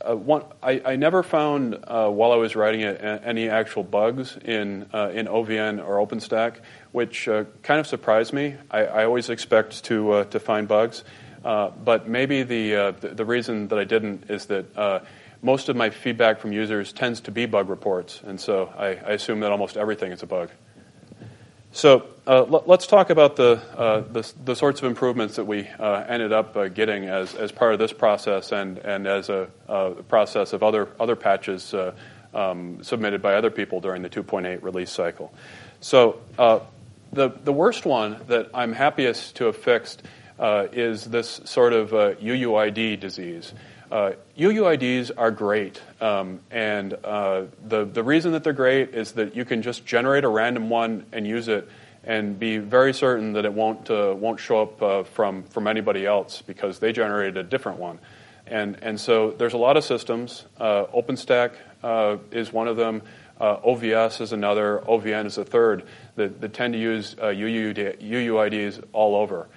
uh, 0.00 0.14
one, 0.14 0.44
I, 0.62 0.82
I, 0.84 0.96
never 0.96 1.22
found 1.22 1.78
uh, 1.84 2.08
while 2.10 2.32
I 2.32 2.36
was 2.36 2.54
writing 2.54 2.82
it 2.82 3.00
any 3.02 3.48
actual 3.48 3.82
bugs 3.82 4.36
in 4.36 4.86
uh, 4.92 5.10
in 5.14 5.26
OVN 5.26 5.84
or 5.84 6.06
OpenStack, 6.06 6.56
which 6.94 7.26
uh, 7.26 7.42
kind 7.64 7.80
of 7.80 7.88
surprised 7.88 8.32
me. 8.32 8.54
I, 8.70 8.84
I 8.84 9.04
always 9.04 9.28
expect 9.28 9.82
to 9.86 10.12
uh, 10.12 10.24
to 10.26 10.38
find 10.38 10.68
bugs, 10.68 11.02
uh, 11.44 11.70
but 11.70 12.08
maybe 12.08 12.44
the, 12.44 12.94
the, 13.00 13.08
the 13.08 13.24
reason 13.24 13.66
that 13.68 13.78
I 13.80 13.84
didn't 13.84 14.30
is 14.30 14.46
that 14.46 15.02
most 15.42 15.68
of 15.68 15.74
my 15.74 15.90
feedback 15.90 16.38
from 16.38 16.52
users 16.52 16.92
tends 16.92 17.20
to 17.22 17.32
be 17.32 17.46
bug 17.46 17.68
reports, 17.68 18.20
and 18.24 18.40
so 18.40 18.72
I, 18.78 18.90
I 18.90 19.10
assume 19.14 19.40
that 19.40 19.50
almost 19.50 19.76
everything 19.76 20.12
is 20.12 20.22
a 20.22 20.26
bug. 20.26 20.50
So 21.72 22.06
uh, 22.28 22.44
l- 22.44 22.62
let's 22.66 22.86
talk 22.86 23.10
about 23.10 23.34
the, 23.34 23.60
uh, 23.76 24.02
the, 24.02 24.32
the, 24.44 24.54
sorts 24.54 24.80
of 24.80 24.86
improvements 24.86 25.34
that 25.34 25.44
we 25.44 25.66
uh, 25.66 26.04
ended 26.08 26.32
up 26.32 26.56
uh, 26.56 26.68
getting 26.68 27.06
as, 27.06 27.34
as 27.34 27.50
part 27.50 27.72
of 27.72 27.80
this 27.80 27.92
process 27.92 28.52
and, 28.52 28.78
and 28.78 29.08
as 29.08 29.28
a, 29.28 29.48
process 30.06 30.52
of 30.52 30.62
other, 30.62 30.88
other 31.00 31.16
patches 31.16 31.74
uh, 31.74 31.92
um, 32.32 32.84
submitted 32.84 33.20
by 33.20 33.34
other 33.34 33.50
people 33.50 33.80
during 33.80 34.02
the 34.02 34.08
2.8 34.08 34.62
release 34.62 34.92
cycle. 34.92 35.34
So 35.80 36.20
uh, 36.38 36.60
the, 37.14 37.30
the 37.44 37.52
worst 37.52 37.86
one 37.86 38.20
that 38.28 38.50
I'm 38.52 38.72
happiest 38.72 39.36
to 39.36 39.46
have 39.46 39.56
fixed 39.56 40.02
is 40.38 41.04
this 41.04 41.40
sort 41.44 41.72
of 41.72 41.90
UUID 41.90 43.00
disease. 43.00 43.52
Uh, 43.94 44.12
UUIDs 44.36 45.12
are 45.16 45.30
great, 45.30 45.80
um, 46.00 46.40
and 46.50 46.94
uh, 47.04 47.44
the 47.64 47.84
the 47.84 48.02
reason 48.02 48.32
that 48.32 48.42
they're 48.42 48.52
great 48.52 48.94
is 48.94 49.12
that 49.12 49.36
you 49.36 49.44
can 49.44 49.62
just 49.62 49.86
generate 49.86 50.24
a 50.24 50.28
random 50.28 50.68
one 50.68 51.06
and 51.12 51.26
use 51.26 51.46
it, 51.46 51.68
and 52.02 52.36
be 52.36 52.58
very 52.58 52.92
certain 52.92 53.34
that 53.34 53.44
it 53.44 53.52
won't 53.52 53.88
uh, 53.90 54.12
won't 54.16 54.40
show 54.40 54.62
up 54.62 54.82
uh, 54.82 55.02
from 55.04 55.44
from 55.44 55.68
anybody 55.68 56.06
else 56.06 56.42
because 56.42 56.80
they 56.80 56.92
generated 56.92 57.36
a 57.36 57.44
different 57.44 57.78
one. 57.78 58.00
And, 58.46 58.78
and 58.82 59.00
so 59.00 59.30
there's 59.30 59.54
a 59.54 59.58
lot 59.58 59.76
of 59.76 59.84
systems. 59.84 60.44
Uh, 60.58 60.84
OpenStack 60.86 61.52
uh, 61.82 62.18
is 62.30 62.52
one 62.52 62.68
of 62.68 62.76
them. 62.76 63.00
Uh, 63.40 63.56
OVS 63.58 64.20
is 64.20 64.32
another. 64.32 64.82
OVN 64.86 65.26
is 65.26 65.38
a 65.38 65.44
third 65.44 65.84
that, 66.16 66.40
that 66.40 66.54
tend 66.54 66.74
to 66.74 66.80
use 66.80 67.14
UUID, 67.14 68.00
UUIDs 68.02 68.82
all 68.92 69.16
over. 69.16 69.48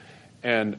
And 0.43 0.77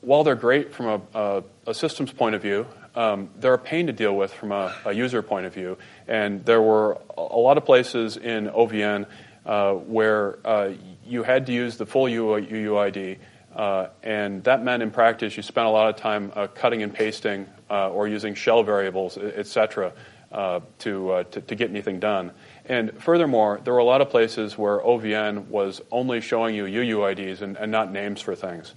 while 0.00 0.24
they're 0.24 0.34
great 0.34 0.74
from 0.74 1.02
a, 1.14 1.42
a 1.66 1.74
systems 1.74 2.12
point 2.12 2.34
of 2.34 2.42
view, 2.42 2.66
um, 2.98 3.30
they're 3.38 3.54
a 3.54 3.58
pain 3.58 3.86
to 3.86 3.92
deal 3.92 4.16
with 4.16 4.32
from 4.34 4.50
a, 4.50 4.74
a, 4.84 4.92
user 4.92 5.22
point 5.22 5.46
of 5.46 5.54
view. 5.54 5.78
And 6.08 6.44
there 6.44 6.60
were 6.60 6.98
a 7.16 7.22
lot 7.22 7.56
of 7.56 7.64
places 7.64 8.16
in 8.16 8.48
OVN 8.48 9.06
uh, 9.46 9.74
where 9.74 10.38
uh, 10.44 10.72
you 11.06 11.22
had 11.22 11.46
to 11.46 11.52
use 11.52 11.76
the 11.76 11.86
full 11.86 12.06
UUID, 12.06 13.18
uh, 13.54 13.86
and 14.02 14.42
that 14.44 14.64
meant 14.64 14.82
in 14.82 14.90
practice 14.90 15.36
you 15.36 15.44
spent 15.44 15.66
a 15.66 15.70
lot 15.70 15.88
of 15.88 15.96
time 15.96 16.32
uh, 16.34 16.48
cutting 16.48 16.82
and 16.82 16.92
pasting 16.92 17.46
uh, 17.70 17.88
or 17.90 18.08
using 18.08 18.34
shell 18.34 18.64
variables, 18.64 19.16
etc., 19.16 19.92
uh, 20.32 20.60
to, 20.80 21.24
to, 21.30 21.40
to 21.40 21.54
get 21.54 21.70
anything 21.70 22.00
done. 22.00 22.32
And 22.68 23.02
furthermore, 23.02 23.60
there 23.64 23.72
were 23.72 23.78
a 23.78 23.84
lot 23.84 24.02
of 24.02 24.10
places 24.10 24.58
where 24.58 24.78
OVN 24.78 25.48
was 25.48 25.80
only 25.90 26.20
showing 26.20 26.54
you 26.54 26.64
UUIDs 26.64 27.40
and, 27.40 27.56
and 27.56 27.72
not 27.72 27.90
names 27.90 28.20
for 28.20 28.34
things 28.34 28.74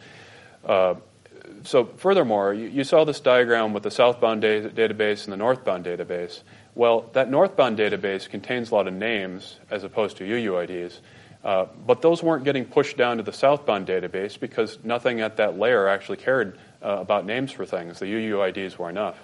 so 1.64 1.86
furthermore, 1.86 2.54
you, 2.54 2.68
you, 2.68 2.84
saw 2.84 3.04
this 3.04 3.20
diagram 3.20 3.74
with 3.74 3.84
the 3.84 3.92
southbound 3.92 4.42
da- 4.42 4.70
database 4.70 5.26
and 5.26 5.34
the 5.34 5.38
northbound 5.38 5.86
database. 5.86 6.42
Well, 6.76 7.10
that 7.14 7.30
northbound 7.30 7.78
database 7.78 8.30
contains 8.30 8.72
a 8.72 8.76
lot 8.76 8.88
of 8.88 8.94
names 8.94 9.60
as 9.70 9.84
opposed 9.84 10.18
to 10.18 10.24
UUIDs, 10.24 11.00
uh, 11.44 11.66
but 11.86 12.02
those 12.02 12.24
weren't 12.24 12.44
getting 12.44 12.66
pushed 12.66 12.98
down 12.98 13.18
to 13.18 13.24
the 13.24 13.34
southbound 13.34 13.88
database 13.88 14.40
because 14.40 14.80
nothing 14.84 15.22
at 15.22 15.38
that 15.38 15.58
layer 15.58 15.88
actually 15.88 16.18
cared 16.18 16.58
uh, 16.82 16.98
about 17.00 17.26
names 17.26 17.52
for 17.52 17.66
things. 17.66 18.00
The 18.00 18.06
UUIDs 18.06 18.78
were 18.78 18.90
enough. 18.90 19.18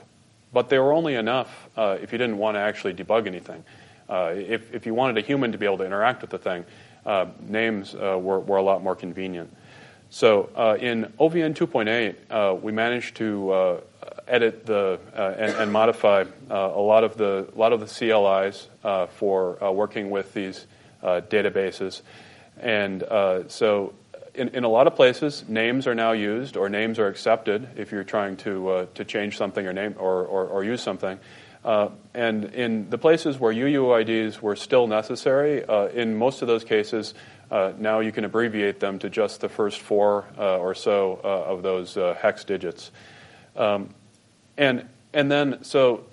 But 0.54 0.70
they 0.70 0.80
were 0.80 0.94
only 0.94 1.16
enough 1.16 1.70
uh, 1.76 1.98
if 2.02 2.12
you 2.12 2.18
didn't 2.18 2.38
want 2.38 2.56
to 2.56 2.60
actually 2.60 2.94
debug 2.94 3.28
anything. 3.28 3.64
Uh, 4.10 4.34
if, 4.36 4.74
if 4.74 4.86
you 4.86 4.94
wanted 4.94 5.18
a 5.18 5.22
human 5.22 5.52
to 5.52 5.58
be 5.58 5.66
able 5.66 5.78
to 5.78 5.86
interact 5.86 6.22
with 6.22 6.32
the 6.32 6.38
thing, 6.38 6.66
uh, 7.06 7.26
names 7.48 7.96
uh, 7.96 8.18
were, 8.20 8.40
were 8.40 8.58
a 8.58 8.62
lot 8.62 8.84
more 8.84 8.96
convenient. 8.96 9.52
So 10.10 10.50
uh, 10.56 10.78
in 10.80 11.12
OVN 11.20 11.54
2.8, 11.54 12.16
uh, 12.30 12.56
we 12.56 12.72
managed 12.72 13.18
to 13.18 13.52
uh, 13.52 13.82
edit 14.28 14.66
the 14.66 15.00
uh, 15.16 15.36
and, 15.38 15.56
and, 15.56 15.72
modify 15.72 16.24
uh, 16.50 16.54
a 16.54 16.82
lot 16.82 17.04
of 17.04 17.18
the 17.18 17.48
a 17.54 17.58
lot 17.58 17.74
of 17.74 17.80
the 17.82 17.86
CLIs 17.86 18.68
uh, 18.84 19.08
for 19.08 19.58
working 19.74 20.10
with 20.10 20.34
these 20.34 20.66
databases, 21.04 22.02
and 22.60 23.04
so 23.50 23.94
in, 24.34 24.50
in 24.50 24.64
a 24.64 24.70
lot 24.70 24.88
of 24.88 24.96
places, 24.96 25.44
names 25.48 25.88
are 25.88 25.96
now 25.96 26.12
used 26.12 26.58
or 26.58 26.70
names 26.70 27.00
are 27.00 27.08
accepted 27.08 27.68
if 27.76 27.92
you're 27.92 28.04
trying 28.04 28.38
to 28.38 28.88
to 28.96 29.04
change 29.04 29.38
something 29.38 29.66
or 29.66 29.74
name 29.74 29.96
or, 29.98 30.26
or, 30.26 30.46
or 30.48 30.64
use 30.64 30.82
something. 30.82 31.20
And 31.68 32.46
in 32.46 32.90
the 32.90 32.98
places 32.98 33.38
where 33.38 33.54
UUIDs 33.54 34.42
were 34.42 34.56
still 34.56 34.88
necessary, 34.88 35.64
in 35.94 36.16
most 36.16 36.42
of 36.42 36.48
those 36.48 36.64
cases, 36.64 37.14
uh, 37.50 37.72
now 37.78 38.00
you 38.00 38.12
can 38.12 38.26
abbreviate 38.26 38.80
them 38.80 39.00
to 39.00 39.10
just 39.10 39.40
the 39.42 39.50
first 39.50 39.80
four 39.80 40.26
uh, 40.38 40.58
or 40.58 40.76
so 40.76 41.20
uh, 41.24 41.28
of 41.28 41.64
those 41.64 41.96
uh, 41.96 42.16
hex 42.20 42.44
digits. 42.44 42.92
Um, 43.56 43.90
and, 44.58 44.88
and 45.14 45.32
then, 45.32 45.64
so 45.64 46.06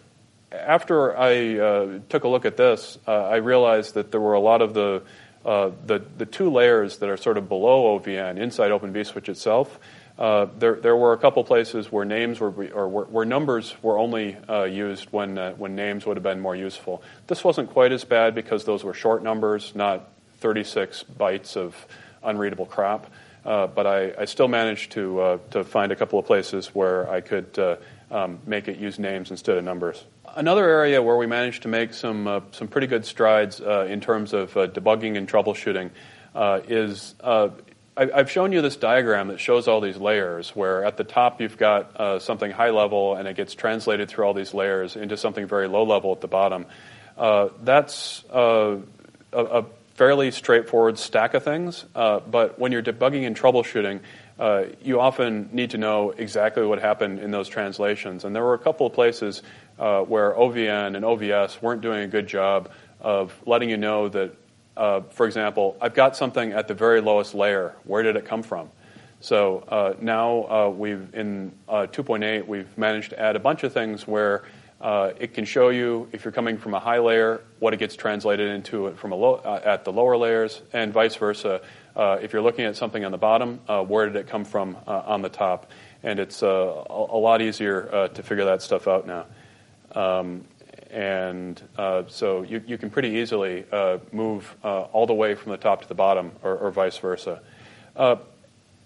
after 0.52 1.16
I 1.16 1.58
uh, 1.58 1.98
took 2.08 2.24
a 2.24 2.28
look 2.28 2.44
at 2.44 2.56
this, 2.56 2.98
uh, 3.06 3.26
I 3.26 3.36
realized 3.36 3.94
that 3.94 4.12
there 4.12 4.20
were 4.20 4.34
a 4.34 4.40
lot 4.40 4.62
of 4.62 4.74
the, 4.74 5.02
the, 5.44 6.04
the, 6.16 6.26
two 6.26 6.50
layers 6.50 6.98
that 6.98 7.08
are 7.08 7.16
sort 7.16 7.36
of 7.36 7.48
below 7.48 7.98
OVN 7.98 8.38
inside 8.38 8.70
Open 8.70 8.92
vSwitch 8.92 9.28
itself. 9.28 9.80
There, 10.16 10.74
there 10.76 10.96
were 10.96 11.12
a 11.12 11.18
couple 11.18 11.42
places 11.44 11.88
wwhere 11.88 12.06
names 12.06 12.40
were, 12.40 12.50
or 12.72 12.88
where, 12.88 13.04
where 13.04 13.24
numbers 13.24 13.74
were 13.82 13.98
only 13.98 14.36
used 14.68 15.06
when, 15.10 15.36
when 15.56 15.74
names 15.74 16.06
would 16.06 16.16
have 16.16 16.24
been 16.24 16.40
more 16.40 16.56
useful. 16.56 17.02
This 17.26 17.42
wasn't 17.42 17.70
quite 17.70 17.92
as 17.92 18.04
bad 18.04 18.34
because 18.34 18.64
those 18.64 18.84
were 18.84 18.94
short 18.94 19.22
numbers, 19.22 19.72
not 19.74 20.08
36 20.40 21.04
bytes 21.18 21.56
of 21.56 21.86
unreadable 22.22 22.66
crap. 22.66 23.06
Uh, 23.44 23.66
but 23.66 23.86
I, 23.86 24.12
I, 24.18 24.24
still 24.24 24.48
managed 24.48 24.92
to, 24.92 25.20
uh, 25.20 25.38
to 25.50 25.64
find 25.64 25.92
a 25.92 25.96
couple 25.96 26.18
of 26.18 26.24
places 26.24 26.68
where 26.68 27.10
I 27.10 27.20
could 27.20 27.58
uh, 27.58 27.76
um, 28.10 28.38
make 28.46 28.68
it 28.68 28.78
use 28.78 28.98
names 28.98 29.30
instead 29.30 29.58
of 29.58 29.64
numbers. 29.64 30.02
Another 30.34 30.66
area 30.66 31.02
where 31.02 31.16
we 31.16 31.26
managed 31.26 31.62
to 31.62 31.68
make 31.68 31.92
some, 31.92 32.26
uh, 32.26 32.40
some 32.52 32.68
pretty 32.68 32.86
good 32.86 33.04
strides 33.04 33.60
uh, 33.60 33.86
in 33.88 34.00
terms 34.00 34.32
of 34.32 34.56
uh, 34.56 34.66
debugging 34.68 35.18
and 35.18 35.28
troubleshooting 35.28 35.90
is 36.66 37.14
I, 37.96 38.06
have 38.16 38.30
shown 38.30 38.52
you 38.52 38.60
this 38.60 38.76
diagram 38.76 39.28
that 39.28 39.38
shows 39.38 39.68
all 39.68 39.80
these 39.80 39.96
layers, 39.96 40.50
where 40.50 40.84
at 40.84 40.96
the 40.96 41.04
top 41.04 41.40
you've 41.40 41.56
got 41.56 42.22
something 42.22 42.50
high 42.50 42.70
level 42.70 43.14
and 43.14 43.28
it 43.28 43.36
gets 43.36 43.54
translated 43.54 44.08
through 44.08 44.24
all 44.24 44.34
these 44.34 44.52
layers 44.52 44.96
into 44.96 45.16
something 45.16 45.46
very 45.46 45.68
low 45.68 45.84
level 45.84 46.12
at 46.12 46.20
the 46.20 46.28
bottom. 46.28 46.66
that's 47.62 48.24
a, 48.30 48.78
a 49.32 49.64
fairly 49.94 50.30
straightforward 50.30 50.98
stack 50.98 51.34
of 51.34 51.42
things, 51.42 51.84
uh, 51.94 52.20
but 52.20 52.58
when 52.58 52.72
you're 52.72 52.82
debugging 52.82 53.26
and 53.26 53.36
troubleshooting, 53.36 54.00
uh, 54.38 54.64
you 54.82 55.00
often 55.00 55.48
need 55.52 55.70
to 55.70 55.78
know 55.78 56.10
exactly 56.10 56.66
what 56.66 56.80
happened 56.80 57.20
in 57.20 57.30
those 57.30 57.48
translations. 57.48 58.24
And 58.24 58.34
there 58.34 58.42
were 58.42 58.54
a 58.54 58.58
couple 58.58 58.86
of 58.86 58.92
places 58.92 59.42
uh, 59.78 60.00
where 60.00 60.32
OVN 60.32 60.96
and 60.96 61.04
OVS 61.04 61.62
weren't 61.62 61.80
doing 61.80 62.00
a 62.00 62.08
good 62.08 62.26
job 62.26 62.70
of 63.00 63.32
letting 63.46 63.70
you 63.70 63.76
know 63.76 64.08
that, 64.08 64.34
uh, 64.76 65.00
for 65.10 65.26
example, 65.26 65.76
I've 65.80 65.94
got 65.94 66.16
something 66.16 66.52
at 66.52 66.68
the 66.68 66.74
very 66.74 67.00
lowest 67.00 67.34
layer. 67.34 67.74
Where 67.84 68.02
did 68.02 68.16
it 68.16 68.24
come 68.24 68.42
from? 68.42 68.70
So 69.20 69.64
uh, 69.68 69.94
now 70.00 70.44
uh, 70.44 70.68
we've 70.68 71.14
in 71.14 71.52
2.8 71.68 72.46
we've 72.46 72.76
managed 72.76 73.10
to 73.10 73.20
add 73.20 73.36
a 73.36 73.40
bunch 73.40 73.62
of 73.62 73.72
things 73.72 74.06
where 74.06 74.44
uh, 74.84 75.12
it 75.18 75.32
can 75.32 75.46
show 75.46 75.70
you 75.70 76.08
if 76.12 76.24
you're 76.24 76.32
coming 76.32 76.58
from 76.58 76.74
a 76.74 76.78
high 76.78 76.98
layer 76.98 77.40
what 77.58 77.72
it 77.72 77.78
gets 77.78 77.96
translated 77.96 78.50
into 78.50 78.92
from 78.96 79.12
a 79.12 79.14
low, 79.14 79.36
uh, 79.36 79.60
at 79.64 79.84
the 79.84 79.90
lower 79.90 80.16
layers, 80.16 80.60
and 80.74 80.92
vice 80.92 81.16
versa. 81.16 81.62
Uh, 81.96 82.18
if 82.20 82.34
you're 82.34 82.42
looking 82.42 82.66
at 82.66 82.76
something 82.76 83.02
on 83.02 83.10
the 83.10 83.18
bottom, 83.18 83.60
uh, 83.66 83.82
where 83.82 84.04
did 84.04 84.16
it 84.16 84.26
come 84.26 84.44
from 84.44 84.76
uh, 84.86 85.02
on 85.06 85.22
the 85.22 85.30
top? 85.30 85.70
And 86.02 86.18
it's 86.18 86.42
uh, 86.42 86.46
a, 86.46 86.92
a, 86.92 87.18
lot 87.18 87.40
easier 87.40 88.10
to 88.12 88.22
figure 88.22 88.44
that 88.44 88.60
stuff 88.60 88.86
out 88.86 89.06
now. 89.06 89.24
Um, 89.94 90.44
and 90.94 91.60
so 92.08 92.42
you, 92.42 92.62
you, 92.66 92.78
can 92.78 92.88
pretty 92.88 93.08
easily 93.08 93.64
move 94.12 94.54
all 94.62 95.06
the 95.06 95.14
way 95.14 95.34
from 95.34 95.52
the 95.52 95.58
top 95.58 95.82
to 95.82 95.88
the 95.88 95.94
bottom, 95.94 96.32
or, 96.42 96.56
or 96.56 96.70
vice 96.70 96.98
versa. 96.98 97.40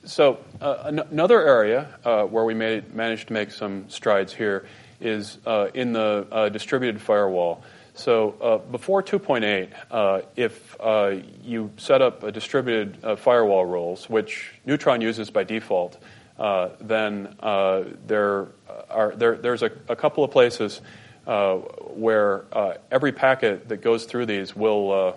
so 0.05 0.39
another 0.61 1.47
area 1.47 2.29
where 2.31 2.45
we 2.45 2.55
made, 2.55 2.95
managed 2.95 3.29
to 3.29 3.33
make 3.35 3.51
some 3.51 3.89
strides 3.89 4.33
here 4.33 4.67
is 5.01 5.39
uh, 5.47 5.69
in 5.75 5.93
the 5.93 6.27
uh, 6.31 6.49
distributed 6.49 7.01
firewall. 7.01 7.63
So 7.95 8.35
uh, 8.41 8.59
before 8.59 9.03
2.8, 9.03 9.73
uh, 9.91 10.23
if 10.37 10.77
uh, 10.81 11.17
you 11.43 11.73
set 11.77 12.01
up 12.01 12.23
a 12.23 12.31
distributed 12.31 13.05
uh, 13.05 13.17
firewall 13.17 13.65
rules, 13.65 14.09
which 14.09 14.53
Neutron 14.67 15.01
uses 15.01 15.31
by 15.31 15.45
default, 15.45 15.99
then 16.81 17.35
there 18.07 18.49
are 18.91 19.15
there, 19.17 19.37
there's 19.37 19.63
a, 19.63 19.71
a, 19.89 19.97
couple 19.97 20.23
of 20.23 20.31
places 20.31 20.81
where 21.29 22.45
every 22.91 23.13
packet 23.13 23.69
that 23.69 23.83
goes 23.83 24.05
through 24.05 24.27
these 24.27 24.57
will 24.57 25.15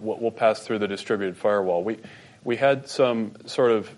will 0.00 0.32
pass 0.32 0.60
through 0.60 0.78
the 0.78 0.88
distributed 0.88 1.36
firewall. 1.36 1.84
We 1.84 1.98
we 2.44 2.56
had 2.56 2.88
some 2.88 3.34
sort 3.46 3.72
of 3.72 3.90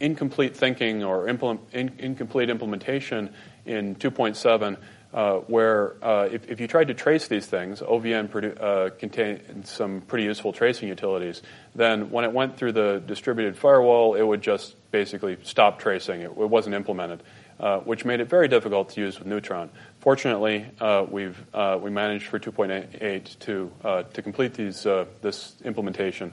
incomplete 0.00 0.56
thinking 0.56 1.02
or 1.02 1.28
implement, 1.28 1.60
in, 1.72 1.92
incomplete 1.98 2.50
implementation 2.50 3.30
in 3.66 3.96
2.7 3.96 4.76
uh, 5.12 5.36
where 5.46 5.94
uh, 6.04 6.28
if, 6.30 6.50
if, 6.50 6.60
you 6.60 6.66
tried 6.66 6.88
to 6.88 6.94
trace 6.94 7.28
these 7.28 7.46
things, 7.46 7.80
OVN 7.80 8.28
produ- 8.28 8.60
uh, 8.60 8.90
contained 8.98 9.66
some 9.66 10.02
pretty 10.02 10.24
useful 10.24 10.52
tracing 10.52 10.86
utilities. 10.86 11.40
Then 11.74 12.10
when 12.10 12.26
it 12.26 12.32
went 12.32 12.58
through 12.58 12.72
the 12.72 13.02
distributed 13.06 13.56
firewall, 13.56 14.14
it 14.14 14.22
would 14.22 14.42
just 14.42 14.76
basically 14.90 15.38
stop 15.44 15.78
tracing. 15.78 16.20
It, 16.20 16.30
it 16.30 16.36
wasn't 16.36 16.74
implemented, 16.74 17.22
uh, 17.58 17.78
which 17.78 18.04
made 18.04 18.20
it 18.20 18.28
very 18.28 18.48
difficult 18.48 18.90
to 18.90 19.00
use 19.00 19.18
with 19.18 19.26
Neutron. 19.26 19.70
Fortunately, 20.08 20.64
uh, 20.80 21.04
we've 21.10 21.38
uh, 21.52 21.78
we 21.78 21.90
managed 21.90 22.28
for 22.28 22.38
2.8 22.38 23.38
to 23.40 23.70
to 24.14 24.22
complete 24.22 24.54
these 24.54 24.84
this 25.20 25.54
implementation. 25.66 26.32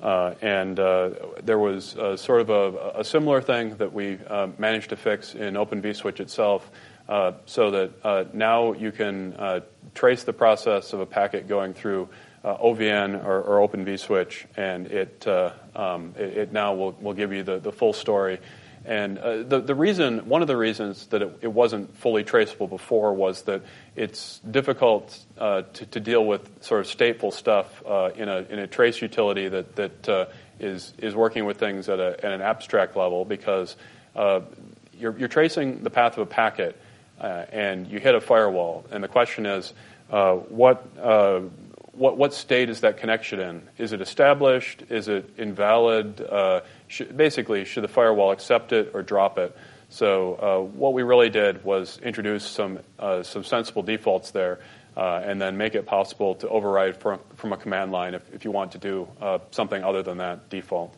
Uh, 0.00 0.32
and 0.40 0.80
uh, 0.80 1.10
there 1.42 1.58
was 1.58 1.98
uh, 1.98 2.16
sort 2.16 2.40
of 2.40 2.48
a, 2.48 3.00
a, 3.00 3.04
similar 3.04 3.42
thing 3.42 3.76
that 3.76 3.92
we 3.92 4.18
managed 4.56 4.88
to 4.88 4.96
fix 4.96 5.34
in 5.34 5.54
Open 5.58 5.82
vSwitch 5.82 6.18
itself, 6.18 6.70
so 7.44 7.70
that 7.70 8.32
now 8.32 8.72
you 8.72 8.90
can 8.90 9.62
trace 9.94 10.24
the 10.24 10.32
process 10.32 10.94
of 10.94 11.00
a 11.00 11.06
packet 11.06 11.46
going 11.46 11.74
through 11.74 12.08
OVN 12.42 13.22
or, 13.22 13.42
or 13.42 13.60
Open 13.60 13.84
vSwitch, 13.84 14.46
and 14.56 14.86
it, 14.86 15.26
um, 15.76 16.14
it, 16.16 16.38
it, 16.38 16.52
now 16.54 16.72
will, 16.72 16.92
will 16.92 17.12
give 17.12 17.34
you 17.34 17.42
the, 17.42 17.58
the 17.58 17.70
full 17.70 17.92
story 17.92 18.38
and 18.84 19.18
uh, 19.18 19.42
the, 19.42 19.60
the 19.60 19.74
reason, 19.74 20.26
one 20.26 20.40
of 20.40 20.48
the 20.48 20.56
reasons 20.56 21.06
that 21.08 21.20
it, 21.20 21.38
it, 21.42 21.52
wasn't 21.52 21.94
fully 21.98 22.24
traceable 22.24 22.66
before 22.66 23.12
was 23.12 23.42
that 23.42 23.62
it's 23.94 24.38
difficult 24.38 25.18
uh, 25.38 25.62
to, 25.74 25.86
to, 25.86 26.00
deal 26.00 26.24
with 26.24 26.48
sort 26.62 26.80
of 26.80 26.86
stateful 26.86 27.30
stuff 27.32 27.82
uh, 27.86 28.10
in, 28.16 28.30
a, 28.30 28.38
in 28.48 28.58
a 28.58 28.66
trace 28.66 29.02
utility 29.02 29.48
that, 29.48 29.76
that 29.76 30.08
uh, 30.08 30.26
is 30.58 30.94
is, 30.96 31.14
working 31.14 31.44
with 31.44 31.58
things 31.58 31.90
at, 31.90 32.00
a, 32.00 32.24
at 32.24 32.32
an 32.32 32.40
abstract 32.40 32.96
level 32.96 33.26
because 33.26 33.76
uh, 34.16 34.40
you're, 34.98 35.16
you're, 35.18 35.28
tracing 35.28 35.82
the 35.82 35.90
path 35.90 36.14
of 36.14 36.20
a 36.20 36.26
packet. 36.26 36.80
and 37.20 37.86
you 37.86 38.00
hit 38.00 38.14
a 38.14 38.20
firewall. 38.20 38.86
And 38.90 39.04
the 39.04 39.08
question 39.08 39.44
is, 39.44 39.74
what 40.08 40.86
what, 41.92 42.16
what 42.16 42.32
state 42.32 42.70
is 42.70 42.80
that 42.80 42.96
connection 42.96 43.40
in? 43.40 43.62
Is 43.76 43.92
it 43.92 44.00
established? 44.00 44.84
Is 44.88 45.08
it 45.08 45.34
invalid? 45.36 46.22
Should, 46.90 47.16
basically, 47.16 47.64
should 47.64 47.84
the 47.84 47.88
firewall 47.88 48.32
accept 48.32 48.72
it 48.72 48.90
or 48.94 49.02
drop 49.02 49.38
it? 49.38 49.56
So 49.90 50.34
uh, 50.34 50.58
what 50.76 50.92
we 50.92 51.04
really 51.04 51.30
did 51.30 51.62
was 51.62 52.00
introduce 52.02 52.44
some 52.44 52.80
uh, 52.98 53.22
some 53.22 53.44
sensible 53.44 53.82
defaults 53.82 54.32
there, 54.32 54.58
uh, 54.96 55.22
and 55.24 55.40
then 55.40 55.56
make 55.56 55.76
it 55.76 55.86
possible 55.86 56.34
to 56.34 56.48
override 56.48 56.96
from, 56.96 57.20
from 57.36 57.52
a 57.52 57.56
command 57.56 57.92
line 57.92 58.14
if, 58.14 58.34
if 58.34 58.44
you 58.44 58.50
want 58.50 58.72
to 58.72 58.78
do 58.78 59.06
uh, 59.20 59.38
something 59.52 59.84
other 59.84 60.02
than 60.02 60.18
that 60.18 60.50
default. 60.50 60.96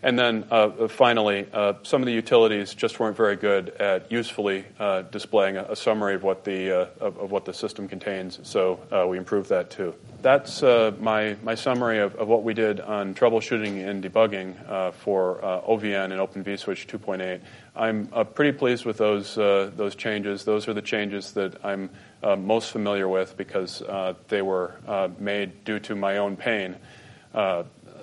And 0.00 0.16
then 0.16 0.44
uh, 0.50 0.86
finally, 0.86 1.46
uh, 1.52 1.74
some 1.82 2.02
of 2.02 2.06
the 2.06 2.12
utilities 2.12 2.72
just 2.72 3.00
weren't 3.00 3.16
very 3.16 3.34
good 3.34 3.70
at 3.70 4.12
usefully 4.12 4.64
uh, 4.78 5.02
displaying 5.02 5.56
a, 5.56 5.64
a, 5.64 5.76
summary 5.76 6.14
of 6.14 6.22
what 6.22 6.44
the 6.44 6.82
uh, 6.82 6.86
of, 7.00 7.18
of, 7.18 7.30
what 7.32 7.44
the 7.44 7.52
system 7.52 7.88
contains. 7.88 8.38
So 8.44 8.78
uh, 8.92 9.08
we 9.08 9.18
improved 9.18 9.48
that 9.48 9.70
too. 9.70 9.94
That's 10.22 10.62
uh, 10.62 10.92
my 11.00 11.36
my 11.42 11.56
summary 11.56 11.98
of, 11.98 12.14
of, 12.14 12.28
what 12.28 12.44
we 12.44 12.54
did 12.54 12.80
on 12.80 13.12
troubleshooting 13.14 13.88
and 13.88 14.02
debugging 14.02 14.92
for 14.94 15.40
OVN 15.42 16.12
and 16.12 16.20
Open 16.20 16.44
vSwitch 16.44 16.86
2.8. 16.86 17.40
I'm 17.74 18.06
pretty 18.34 18.56
pleased 18.56 18.84
with 18.84 18.98
those 18.98 19.34
those 19.34 19.96
changes. 19.96 20.44
Those 20.44 20.68
are 20.68 20.74
the 20.74 20.82
changes 20.82 21.32
that 21.32 21.64
I'm 21.64 21.90
most 22.22 22.70
familiar 22.70 23.08
with 23.08 23.36
because 23.36 23.82
they 24.28 24.42
were 24.42 24.76
made 25.18 25.64
due 25.64 25.80
to 25.80 25.96
my 25.96 26.18
own 26.18 26.36
pain. 26.36 26.76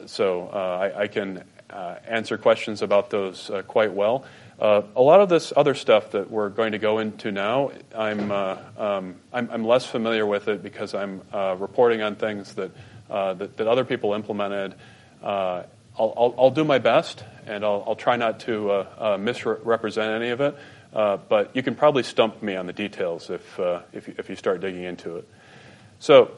so 0.05 0.49
I, 0.49 1.03
I 1.03 1.07
can 1.07 1.43
answer 1.69 2.37
questions 2.37 2.81
about 2.81 3.09
those 3.09 3.49
uh, 3.49 3.61
quite 3.63 3.93
well. 3.93 4.25
Uh, 4.59 4.83
a 4.95 5.01
lot 5.01 5.19
of 5.19 5.27
this 5.27 5.51
other 5.55 5.73
stuff 5.73 6.11
that 6.11 6.31
we're 6.31 6.49
going 6.49 6.71
to 6.71 6.77
go 6.77 6.99
into 6.99 7.31
now, 7.31 7.71
I'm, 7.93 8.31
uh, 8.31 8.57
um, 8.77 9.15
I'm, 9.33 9.49
I'm, 9.51 9.65
less 9.65 9.85
familiar 9.85 10.25
with 10.25 10.47
it 10.47 10.63
because 10.63 10.93
I'm 10.93 11.21
uh, 11.33 11.57
reporting 11.59 12.01
on 12.01 12.15
things 12.15 12.53
that, 12.53 12.71
uh, 13.09 13.33
that, 13.33 13.57
that, 13.57 13.67
other 13.67 13.83
people 13.83 14.13
implemented. 14.13 14.75
I'll, 15.21 15.65
I'll, 15.97 16.35
I'll, 16.37 16.51
do 16.51 16.63
my 16.63 16.79
best, 16.79 17.23
and 17.47 17.65
I'll, 17.65 17.83
I'll 17.85 17.95
try 17.95 18.15
not 18.15 18.39
to 18.41 18.85
misrepresent 19.19 20.21
any 20.21 20.29
of 20.29 20.39
it. 20.39 20.57
but 20.93 21.53
you 21.53 21.61
can 21.61 21.75
probably 21.75 22.03
stump 22.03 22.41
me 22.41 22.55
on 22.55 22.65
the 22.65 22.73
details 22.73 23.29
if, 23.29 23.59
if, 23.91 24.07
you, 24.07 24.15
if 24.17 24.29
you 24.29 24.37
start 24.37 24.61
digging 24.61 24.83
into 24.83 25.17
it. 25.17 25.27
So, 25.99 26.31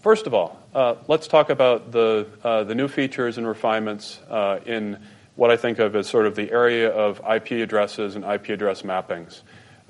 First 0.00 0.28
of 0.28 0.34
all, 0.34 0.56
uh, 0.76 0.94
let's 1.08 1.26
talk 1.26 1.50
about 1.50 1.90
the, 1.90 2.28
uh, 2.44 2.62
the 2.62 2.76
new 2.76 2.86
features 2.86 3.36
and 3.36 3.44
refinements 3.44 4.20
uh, 4.30 4.60
in 4.64 4.96
what 5.34 5.50
I 5.50 5.56
think 5.56 5.80
of 5.80 5.96
as 5.96 6.06
sort 6.06 6.26
of 6.26 6.36
the 6.36 6.52
area 6.52 6.88
of 6.88 7.20
IP 7.28 7.50
addresses 7.62 8.14
and 8.14 8.24
IP 8.24 8.50
address 8.50 8.82
mappings. 8.82 9.40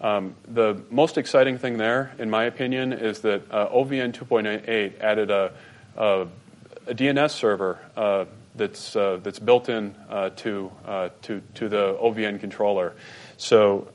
Um, 0.00 0.35
the 0.47 0.81
most 0.88 1.19
exciting 1.19 1.59
thing 1.59 1.77
there, 1.77 2.15
in 2.19 2.31
my 2.31 2.45
opinion, 2.45 2.95
is 2.95 3.21
that 3.21 3.43
uh, 3.50 3.69
OVN 3.69 4.15
2.8 4.15 4.99
added 4.99 5.31
a, 5.31 5.53
a, 5.99 6.27
a, 6.87 6.95
DNS 6.95 7.31
server 7.31 7.79
uh, 7.95 8.25
that's, 8.55 8.97
uh, 8.97 9.19
that's 9.23 9.38
built 9.38 9.69
in 9.69 9.95
to, 10.37 10.73
to, 11.21 11.43
to 11.55 11.69
the 11.69 11.99
OVN 12.00 12.41
controller. 12.41 12.95
So 13.37 13.88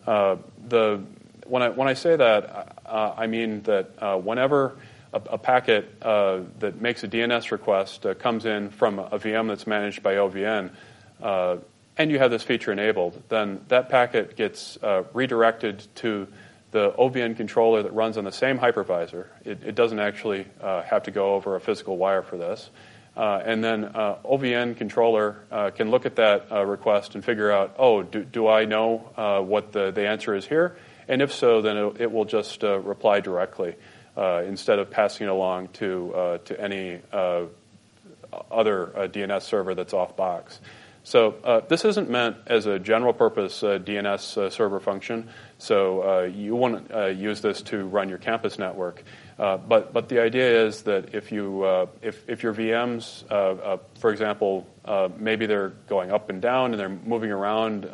the, 0.67 1.01
when, 1.47 1.63
I, 1.63 1.69
when 1.69 1.87
I 1.87 1.95
say 1.95 2.15
that, 2.17 2.77
I 2.85 3.25
mean 3.25 3.63
that 3.63 4.21
whenever 4.23 4.75
a, 5.13 5.21
a 5.31 5.37
packet 5.37 5.89
uh, 6.01 6.41
that 6.59 6.81
makes 6.81 7.03
a 7.03 7.07
DNS 7.07 7.51
request 7.51 8.05
uh, 8.05 8.13
comes 8.15 8.45
in 8.45 8.69
from 8.69 8.99
a 8.99 9.19
VM 9.19 9.47
that's 9.47 9.67
managed 9.67 10.03
by 10.03 10.15
OVN, 10.15 10.71
uh, 11.21 11.57
and 11.97 12.09
you 12.09 12.17
have 12.17 12.31
this 12.31 12.43
feature 12.43 12.71
enabled, 12.71 13.21
then 13.29 13.61
that 13.67 13.89
packet 13.89 14.35
gets 14.35 14.77
uh, 14.81 15.03
redirected 15.13 15.83
to 15.95 16.27
the 16.71 16.91
OVN 16.93 17.37
controller 17.37 17.83
that 17.83 17.93
runs 17.93 18.17
on 18.17 18.23
the 18.23 18.31
same 18.31 18.57
hypervisor. 18.57 19.27
It, 19.45 19.63
it 19.63 19.75
doesn't 19.75 19.99
actually 19.99 20.47
uh, 20.59 20.81
have 20.81 21.03
to 21.03 21.11
go 21.11 21.35
over 21.35 21.55
a 21.55 21.61
physical 21.61 21.97
wire 21.97 22.23
for 22.23 22.37
this. 22.37 22.71
Uh, 23.15 23.39
and 23.45 23.63
then 23.63 23.83
OVN 23.93 24.75
controller 24.75 25.43
can 25.75 25.91
look 25.91 26.07
at 26.07 26.15
that 26.15 26.51
request 26.65 27.13
and 27.13 27.23
figure 27.23 27.51
out, 27.51 27.75
oh, 27.77 28.01
do, 28.01 28.23
do 28.23 28.47
I 28.47 28.65
know 28.65 29.43
what 29.47 29.71
the, 29.71 29.91
the 29.91 30.07
answer 30.07 30.33
is 30.33 30.47
here? 30.47 30.75
And 31.07 31.21
if 31.21 31.31
so, 31.31 31.61
then 31.61 31.77
it, 31.77 32.01
it 32.01 32.11
will 32.11 32.25
just 32.25 32.63
reply 32.63 33.19
directly 33.19 33.75
Uh, 34.15 34.43
instead 34.47 34.77
of 34.77 34.91
passing 34.91 35.25
it 35.25 35.29
along 35.31 35.67
to, 35.69 36.13
uh, 36.13 36.37
to 36.37 36.61
any 36.61 36.99
uh, 37.11 37.45
other 38.51 38.95
uh, 38.95 39.07
DNS 39.07 39.41
server 39.41 39.73
that's 39.73 39.91
off 39.91 40.15
box. 40.15 40.59
So 41.03 41.33
uh, 41.43 41.61
this 41.61 41.83
isn't 41.83 42.11
meant 42.11 42.37
as 42.45 42.67
a 42.67 42.77
general 42.77 43.13
purpose 43.13 43.63
uh, 43.63 43.79
DNS 43.79 44.37
uh, 44.37 44.49
server 44.51 44.79
function. 44.79 45.29
So 45.57 46.25
you 46.25 46.55
wouldn't 46.55 47.17
use 47.17 47.41
this 47.41 47.63
to 47.63 47.85
run 47.85 48.07
your 48.07 48.19
campus 48.19 48.59
network. 48.59 49.03
but, 49.37 49.91
but 49.93 50.09
the 50.09 50.21
idea 50.21 50.63
is 50.63 50.83
that 50.83 51.15
if, 51.15 51.31
you, 51.31 51.65
if, 52.03 52.29
if 52.29 52.43
your 52.43 52.53
VMs, 52.53 53.27
for 53.99 54.11
example, 54.11 54.67
maybe 55.17 55.47
they're 55.47 55.73
going 55.87 56.11
up 56.11 56.29
and 56.29 56.39
down 56.39 56.71
and 56.71 56.79
they're 56.79 56.89
moving 56.89 57.31
around, 57.31 57.89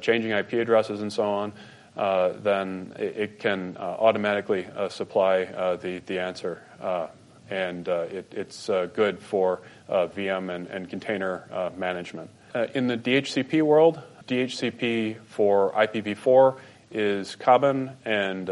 changing 0.00 0.30
IP 0.30 0.54
addresses 0.54 1.02
and 1.02 1.12
so 1.12 1.24
on, 1.24 1.52
uh, 1.52 1.52
then 1.96 2.92
it, 2.98 3.38
can 3.38 3.76
uh, 3.76 3.80
automatically 3.80 4.66
uh, 4.66 4.88
supply 4.88 5.44
uh, 5.44 5.76
the, 5.76 6.18
answer. 6.18 6.62
Uh, 6.80 7.08
and 7.48 7.86
it, 7.88 8.32
it's 8.32 8.66
good 8.94 9.20
for 9.20 9.60
VM 9.88 10.68
and, 10.70 10.88
container 10.88 11.70
management. 11.76 12.30
in 12.74 12.88
the 12.88 12.96
DHCP 12.96 13.62
world, 13.62 14.00
DHCP 14.26 15.18
for 15.26 15.72
IPv4 15.72 16.58
is 16.90 17.36
common 17.36 17.92
and 18.04 18.50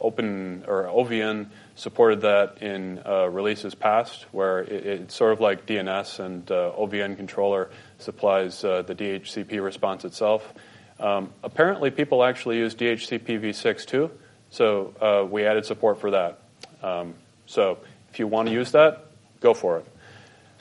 open 0.00 0.64
or 0.66 0.84
OVN 0.84 1.48
supported 1.76 2.22
that 2.22 2.62
in 2.62 3.00
uh, 3.06 3.26
releases 3.26 3.74
past, 3.74 4.26
where 4.32 4.60
it, 4.60 4.86
it's 4.86 5.14
sort 5.14 5.32
of 5.32 5.40
like 5.40 5.66
DNS 5.66 6.20
and 6.20 6.50
uh, 6.50 6.72
OVN 6.76 7.16
controller 7.16 7.70
supplies 7.98 8.64
uh, 8.64 8.82
the 8.82 8.94
DHCP 8.94 9.62
response 9.62 10.04
itself. 10.04 10.52
Um, 10.98 11.30
apparently, 11.42 11.90
people 11.90 12.24
actually 12.24 12.58
use 12.58 12.74
DHCP 12.74 13.40
v6 13.40 13.86
too, 13.86 14.10
so 14.50 14.94
uh, 15.00 15.26
we 15.28 15.44
added 15.44 15.66
support 15.66 16.00
for 16.00 16.12
that. 16.12 16.40
Um, 16.82 17.14
so 17.46 17.78
if 18.10 18.18
you 18.18 18.26
want 18.26 18.48
to 18.48 18.54
use 18.54 18.72
that, 18.72 19.06
go 19.40 19.52
for 19.52 19.78
it. 19.78 19.86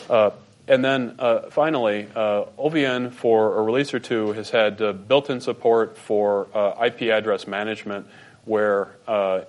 Uh, 0.09 0.31
and 0.67 0.83
then 0.83 1.15
uh, 1.19 1.49
finally, 1.51 2.07
uh, 2.15 2.45
OVN 2.57 3.13
for 3.13 3.59
a 3.59 3.61
release 3.61 3.93
or 3.93 3.99
two 3.99 4.33
has 4.33 4.49
had 4.49 4.81
uh, 4.81 4.93
built-in 4.93 5.39
support 5.39 5.97
for 5.97 6.47
uh, 6.53 6.85
IP 6.85 7.03
address 7.03 7.47
management, 7.47 8.07
where 8.45 8.95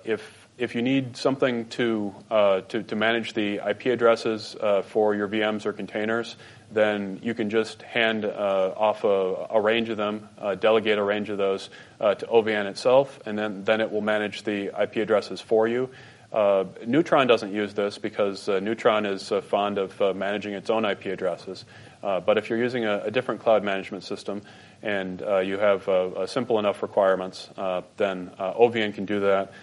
if 0.03 0.47
if 0.57 0.73
you 0.73 0.81
need 0.81 1.15
something 1.15 1.67
to, 1.69 2.15
to, 2.29 2.81
to 2.81 2.95
manage 2.95 3.33
the 3.33 3.57
IP 3.57 3.85
addresses 3.87 4.55
for 4.85 5.13
your 5.13 5.27
VMs 5.27 5.67
or 5.67 5.73
containers, 5.73 6.35
then 6.71 7.19
you 7.23 7.33
can 7.33 7.49
just 7.49 7.81
hand 7.81 8.25
uh, 8.25 8.73
off 8.75 9.03
a, 9.03 9.47
a, 9.51 9.61
range 9.61 9.89
of 9.89 9.97
them, 9.97 10.27
uh, 10.39 10.55
delegate 10.55 10.97
a 10.97 11.03
range 11.03 11.29
of 11.29 11.37
those 11.37 11.69
uh, 12.01 12.15
to 12.15 12.25
OVN 12.25 12.65
itself, 12.65 13.19
and 13.25 13.37
then, 13.37 13.63
then 13.63 13.79
it 13.79 13.91
will 13.91 14.01
manage 14.01 14.43
the 14.43 14.65
IP 14.81 14.97
addresses 14.97 15.39
for 15.39 15.67
you. 15.67 15.89
Uh, 16.31 16.65
Neutron 16.85 17.25
doesn't 17.25 17.53
use 17.53 17.73
this 17.73 17.97
because 17.97 18.49
uh, 18.49 18.59
Neutron 18.59 19.05
is 19.05 19.31
uh, 19.31 19.39
fond 19.39 19.77
of 19.77 20.15
managing 20.15 20.53
its 20.53 20.69
own 20.69 20.83
IP 20.83 21.05
addresses. 21.05 21.63
but 22.01 22.37
if 22.37 22.49
you're 22.49 22.59
using 22.59 22.85
a, 22.85 23.03
a 23.03 23.11
different 23.11 23.41
cloud 23.41 23.63
management 23.63 24.03
system 24.03 24.41
and 24.81 25.21
you 25.45 25.57
have 25.57 25.89
simple 26.29 26.59
enough 26.59 26.81
requirements, 26.81 27.49
then 27.95 28.29
OVN 28.39 28.93
can 28.93 29.05
do 29.05 29.21
that. 29.21 29.53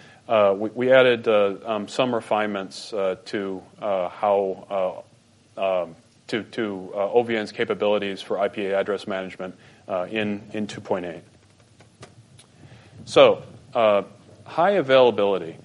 We, 0.57 0.69
we, 0.69 0.91
added 0.91 1.27
um, 1.27 1.87
some 1.87 2.13
refinements 2.15 2.89
to 3.25 3.61
how 3.79 5.03
um, 5.55 5.95
to, 6.27 6.43
to 6.43 6.91
uh, 6.95 6.97
OVN's 7.09 7.51
capabilities 7.51 8.21
for 8.21 8.37
IPA 8.37 8.73
address 8.73 9.07
management 9.07 9.55
uh, 9.87 10.07
in, 10.09 10.41
in 10.53 10.67
2.8. 10.67 11.21
So, 13.05 13.43
uh, 13.73 14.03
high 14.45 14.71
availability. 14.71 15.57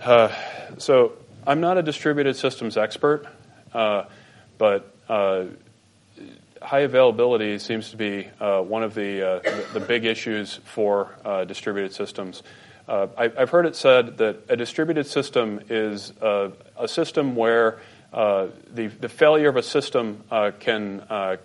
Uh, 0.00 0.32
so, 0.76 1.12
I'm 1.46 1.60
not 1.60 1.78
a 1.78 1.82
distributed 1.82 2.36
systems 2.36 2.76
expert, 2.76 3.26
uh, 3.72 4.04
but 4.58 4.94
uh, 5.08 5.46
high 6.60 6.80
availability 6.80 7.58
seems 7.58 7.90
to 7.90 7.96
be 7.96 8.24
one 8.38 8.82
of 8.82 8.94
the, 8.94 9.40
the, 9.42 9.66
the, 9.78 9.80
big 9.80 10.04
issues 10.04 10.56
for 10.64 11.14
distributed 11.46 11.94
systems. 11.94 12.42
I, 12.86 13.30
have 13.38 13.48
heard 13.48 13.64
it 13.64 13.76
said 13.76 14.18
that 14.18 14.44
a 14.50 14.56
distributed 14.56 15.06
system 15.06 15.60
is 15.70 16.12
a 16.20 16.52
system 16.86 17.34
where 17.34 17.78
uh, 18.12 18.48
the, 18.72 18.86
the 18.86 19.08
failure 19.08 19.48
of 19.48 19.56
a 19.56 19.62
system 19.62 20.24
uh, 20.30 20.50
can, 20.58 21.00
uh, 21.10 21.36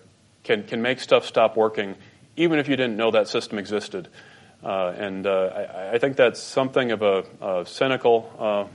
can, 0.44 0.64
can 0.64 0.82
make 0.82 1.00
stuff 1.00 1.26
stop 1.26 1.58
working, 1.58 1.96
even 2.38 2.60
if 2.60 2.70
you 2.70 2.76
didn't 2.76 2.96
know 2.96 3.12
that 3.12 3.28
system 3.28 3.58
existed. 3.58 4.08
Uh, 4.64 4.94
and 4.98 5.28
I, 5.28 5.92
I, 5.94 5.98
think 5.98 6.16
that's 6.16 6.42
something 6.42 6.92
of 6.92 7.02
a, 7.02 7.26
a 7.42 7.66
cynical 7.66 8.70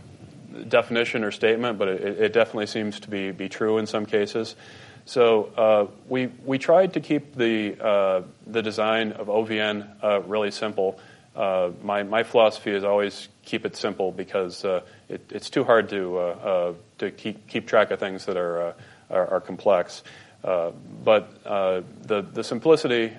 definition 0.69 1.25
or 1.25 1.31
statement, 1.31 1.79
but 1.79 1.89
it, 1.89 2.21
it, 2.21 2.33
definitely 2.35 2.67
seems 2.67 3.01
to 3.01 3.09
be, 3.09 3.31
be 3.31 3.49
true 3.49 3.79
in 3.79 3.87
some 3.87 4.05
cases. 4.05 4.55
So 5.07 5.45
uh, 5.57 5.87
we 6.07 6.27
we 6.45 6.59
tried 6.59 6.93
to 6.93 7.01
keep 7.01 7.35
the 7.35 7.83
uh, 7.83 8.23
the 8.47 8.61
design 8.61 9.13
of 9.13 9.29
OVN 9.29 9.89
uh, 10.03 10.21
really 10.21 10.51
simple. 10.51 11.01
My 11.35 12.03
my 12.03 12.23
philosophy 12.23 12.73
is 12.73 12.85
always 12.85 13.29
keep 13.43 13.65
it 13.65 13.75
simple 13.75 14.13
because 14.13 14.67
it, 15.09 15.23
it's 15.31 15.49
too 15.49 15.65
hard 15.65 15.89
to 15.89 16.77
to 16.99 17.11
keep 17.11 17.47
keep 17.47 17.67
track 17.67 17.91
of 17.91 17.99
things 17.99 18.27
that 18.27 18.37
are 18.37 18.75
are, 19.11 19.27
are, 19.27 19.41
complex. 19.41 20.03
but 20.43 21.43
the 21.45 22.27
the 22.33 22.45
simplicity 22.45 23.13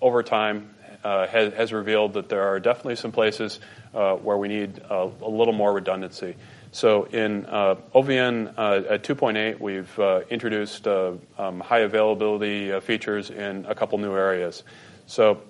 over 0.00 0.22
time 0.22 0.70
has, 1.02 1.52
has 1.54 1.72
revealed 1.72 2.14
that 2.14 2.28
there 2.28 2.42
are 2.42 2.60
definitely 2.60 2.96
some 2.96 3.12
places 3.12 3.60
where 3.92 4.36
we 4.36 4.48
need 4.48 4.80
a 4.90 5.04
little 5.20 5.54
more 5.54 5.72
redundancy. 5.72 6.34
So 6.74 7.04
in 7.04 7.46
uh, 7.46 7.76
OVN 7.94 8.54
uh, 8.58 8.82
at 8.90 9.04
2.8, 9.04 9.60
we've 9.60 9.96
uh, 9.96 10.22
introduced 10.28 10.88
uh, 10.88 11.12
um, 11.38 11.60
high 11.60 11.78
availability 11.78 12.72
uh, 12.72 12.80
features 12.80 13.30
in 13.30 13.64
a 13.66 13.76
couple 13.76 13.96
new 13.98 14.16
areas. 14.16 14.64
So 15.06 15.40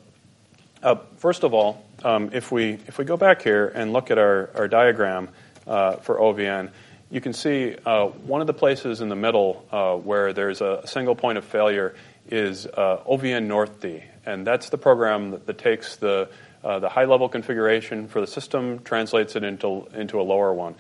uh, 0.83 0.97
first 1.17 1.43
of 1.43 1.55
all, 1.55 1.83
um, 2.05 2.29
if 2.35 2.53
we 2.53 2.75
if 2.87 2.99
we 2.99 3.07
go 3.07 3.17
back 3.17 3.41
here 3.41 3.73
and 3.75 3.95
look 3.95 4.11
at 4.11 4.19
our, 4.19 4.51
our 4.55 4.69
diagram 4.69 5.31
for 5.65 6.19
OVN, 6.21 6.69
you 7.15 7.21
can 7.21 7.33
see 7.33 7.73
one 7.75 8.41
of 8.41 8.47
the 8.47 8.53
places 8.53 9.01
in 9.01 9.09
the 9.09 9.17
middle 9.17 9.65
where 10.05 10.33
there's 10.33 10.61
a, 10.61 10.83
single 10.87 11.15
point 11.15 11.39
of 11.39 11.45
failure 11.45 11.95
is 12.29 12.67
OVN 12.67 13.47
North 13.47 13.81
D, 13.81 14.03
and 14.27 14.47
that's 14.47 14.71
the 14.71 14.79
program 14.79 15.31
that, 15.31 15.47
that 15.47 15.59
takes 15.59 15.97
the 15.97 16.29
the 16.63 16.89
high 16.89 17.05
level 17.05 17.29
configuration 17.29 18.09
for 18.09 18.21
the 18.21 18.27
system, 18.27 18.81
translates 18.81 19.37
it 19.37 19.45
into 19.45 19.87
into 19.95 20.21
a 20.21 20.25
lower 20.25 20.53
one. 20.53 20.75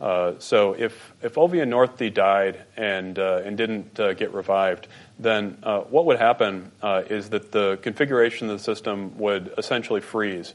Uh, 0.00 0.34
so 0.38 0.74
if, 0.74 1.12
if 1.22 1.34
OVN 1.34 1.68
North 1.68 1.98
D 1.98 2.08
died 2.10 2.62
and, 2.76 3.18
uh, 3.18 3.42
and 3.44 3.56
didn't 3.56 3.98
uh, 3.98 4.12
get 4.12 4.32
revived, 4.32 4.86
then 5.18 5.58
uh, 5.64 5.80
what 5.80 6.06
would 6.06 6.18
happen 6.18 6.70
uh, 6.82 7.02
is 7.10 7.30
that 7.30 7.50
the 7.50 7.78
configuration 7.82 8.48
of 8.48 8.58
the 8.58 8.62
system 8.62 9.18
would 9.18 9.52
essentially 9.58 10.00
freeze. 10.00 10.54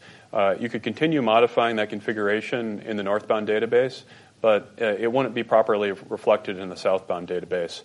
you 0.60 0.70
could 0.70 0.84
continue 0.84 1.22
modifying 1.22 1.76
that 1.76 1.90
configuration 1.90 2.80
in 2.80 2.96
the 2.96 3.04
northbound 3.04 3.48
database, 3.48 4.04
but 4.44 4.74
it 4.78 5.10
wouldn't 5.10 5.34
be 5.34 5.44
properly 5.44 5.94
reflected 6.10 6.60
in 6.60 6.68
the 6.68 6.76
southbound 6.76 7.30
database. 7.30 7.82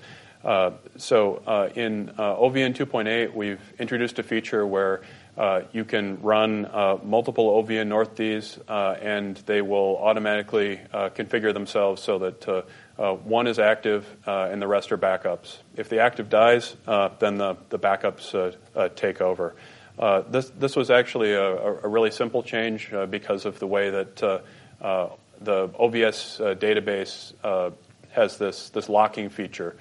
so 0.96 1.70
in 1.76 2.08
OVN 2.18 2.74
2.8, 2.74 3.32
we've 3.32 3.62
introduced 3.78 4.18
a 4.18 4.24
feature 4.24 4.66
where 4.66 5.02
uh, 5.38 5.62
you 5.72 5.84
can 5.84 6.20
run 6.20 6.66
uh, 6.66 6.98
multiple 7.04 7.62
OVN 7.62 7.86
North 7.86 8.16
Ds, 8.16 8.58
uh, 8.66 8.96
and 9.00 9.36
they 9.46 9.62
will 9.62 9.96
automatically 9.98 10.80
uh, 10.92 11.10
configure 11.10 11.54
themselves 11.54 12.02
so 12.02 12.18
that 12.18 12.48
uh, 12.48 12.62
uh, 12.98 13.14
one 13.14 13.46
is 13.46 13.60
active 13.60 14.04
and 14.26 14.60
the 14.60 14.66
rest 14.66 14.90
are 14.90 14.98
backups. 14.98 15.58
If 15.76 15.88
the 15.88 16.00
active 16.00 16.28
dies, 16.28 16.74
then 17.20 17.38
the, 17.38 17.56
the 17.68 17.78
backups 17.78 18.56
take 18.96 19.20
over. 19.20 19.54
this, 20.28 20.50
this 20.58 20.74
was 20.74 20.90
actually 20.90 21.32
a, 21.34 21.54
a 21.54 21.88
really 21.88 22.10
simple 22.10 22.42
change 22.42 22.92
because 23.08 23.44
of 23.44 23.60
the 23.60 23.68
way 23.68 23.90
that 23.90 24.42
the 25.40 25.68
OVS 25.68 26.58
database 26.58 27.32
has 28.10 28.38
this, 28.38 28.70
this 28.70 28.88
locking 28.88 29.28
feature. 29.28 29.76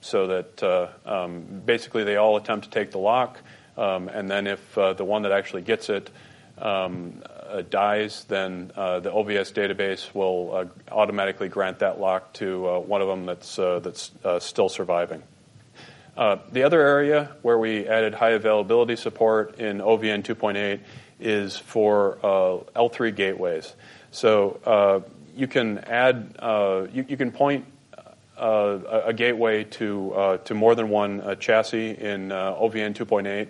so 0.00 0.26
that 0.26 0.90
um, 1.06 1.62
basically 1.64 2.04
they 2.04 2.16
all 2.16 2.36
attempt 2.36 2.64
to 2.66 2.70
take 2.70 2.90
the 2.90 2.98
lock, 2.98 3.40
um, 3.76 4.08
and 4.08 4.30
then 4.30 4.46
if 4.46 4.78
uh, 4.78 4.92
the 4.94 5.04
one 5.04 5.22
that 5.22 5.32
actually 5.32 5.62
gets 5.62 5.88
it 5.90 6.10
um, 6.58 7.22
uh, 7.48 7.62
dies, 7.68 8.24
then 8.24 8.70
uh, 8.76 9.00
the 9.00 9.10
OVS 9.10 9.52
database 9.52 10.14
will 10.14 10.54
uh, 10.54 10.64
automatically 10.92 11.48
grant 11.48 11.80
that 11.80 12.00
lock 12.00 12.32
to 12.34 12.68
uh, 12.68 12.78
one 12.78 13.02
of 13.02 13.08
them 13.08 13.26
that's, 13.26 13.58
uh, 13.58 13.80
that's 13.80 14.12
still 14.40 14.68
surviving. 14.68 15.22
the 16.16 16.62
other 16.62 16.80
area 16.80 17.30
where 17.42 17.58
we 17.58 17.86
added 17.86 18.14
high 18.14 18.30
availability 18.30 18.96
support 18.96 19.58
in 19.58 19.78
OVN 19.78 20.22
2.8 20.22 20.80
is 21.20 21.56
for 21.56 22.18
L3 22.74 23.14
gateways. 23.14 23.74
So 24.10 25.04
you 25.34 25.46
can 25.46 25.78
add, 25.78 26.36
you, 26.92 27.04
you 27.08 27.16
can 27.16 27.30
point 27.30 27.66
uh, 28.38 29.02
a, 29.06 29.14
gateway 29.14 29.64
to 29.64 30.12
uh, 30.12 30.36
to 30.38 30.52
more 30.52 30.74
than 30.74 30.90
one 30.90 31.22
uh, 31.22 31.34
chassis 31.36 31.92
in 31.92 32.28
OVN 32.28 32.94
2.8. 32.94 33.48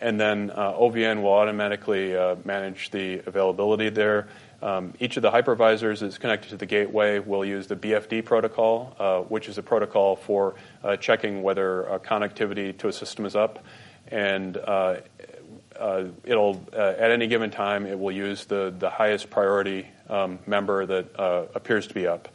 and 0.00 0.20
then 0.20 0.50
OVN 0.50 1.22
will 1.22 1.32
automatically 1.32 2.12
manage 2.44 2.90
the 2.90 3.22
availability 3.26 3.90
there. 3.90 4.28
Um, 4.64 4.94
each 4.98 5.18
of 5.18 5.22
the 5.22 5.30
hypervisors 5.30 6.02
is 6.02 6.16
connected 6.16 6.48
to 6.48 6.56
the 6.56 6.64
gateway. 6.66 7.18
We'll 7.18 7.44
use 7.44 7.66
the 7.66 7.76
BFD 7.76 8.24
protocol, 8.24 8.96
uh, 8.98 9.20
which 9.20 9.48
is 9.48 9.58
a 9.58 9.62
protocol 9.62 10.16
for 10.16 10.54
uh, 10.82 10.96
checking 10.96 11.42
whether 11.42 11.88
uh, 11.88 11.98
connectivity 11.98 12.76
to 12.78 12.88
a 12.88 12.92
system 12.92 13.26
is 13.26 13.36
up. 13.36 13.62
And 14.08 14.56
it'll, 16.24 16.62
at 16.72 17.10
any 17.10 17.26
given 17.26 17.50
time, 17.50 17.86
it 17.86 17.98
will 17.98 18.12
use 18.12 18.44
the, 18.44 18.74
the 18.78 18.90
highest 18.90 19.30
priority 19.30 19.86
um, 20.08 20.38
member 20.46 20.86
that 20.86 21.06
appears 21.54 21.86
to 21.86 21.94
be 21.94 22.06
up. 22.06 22.28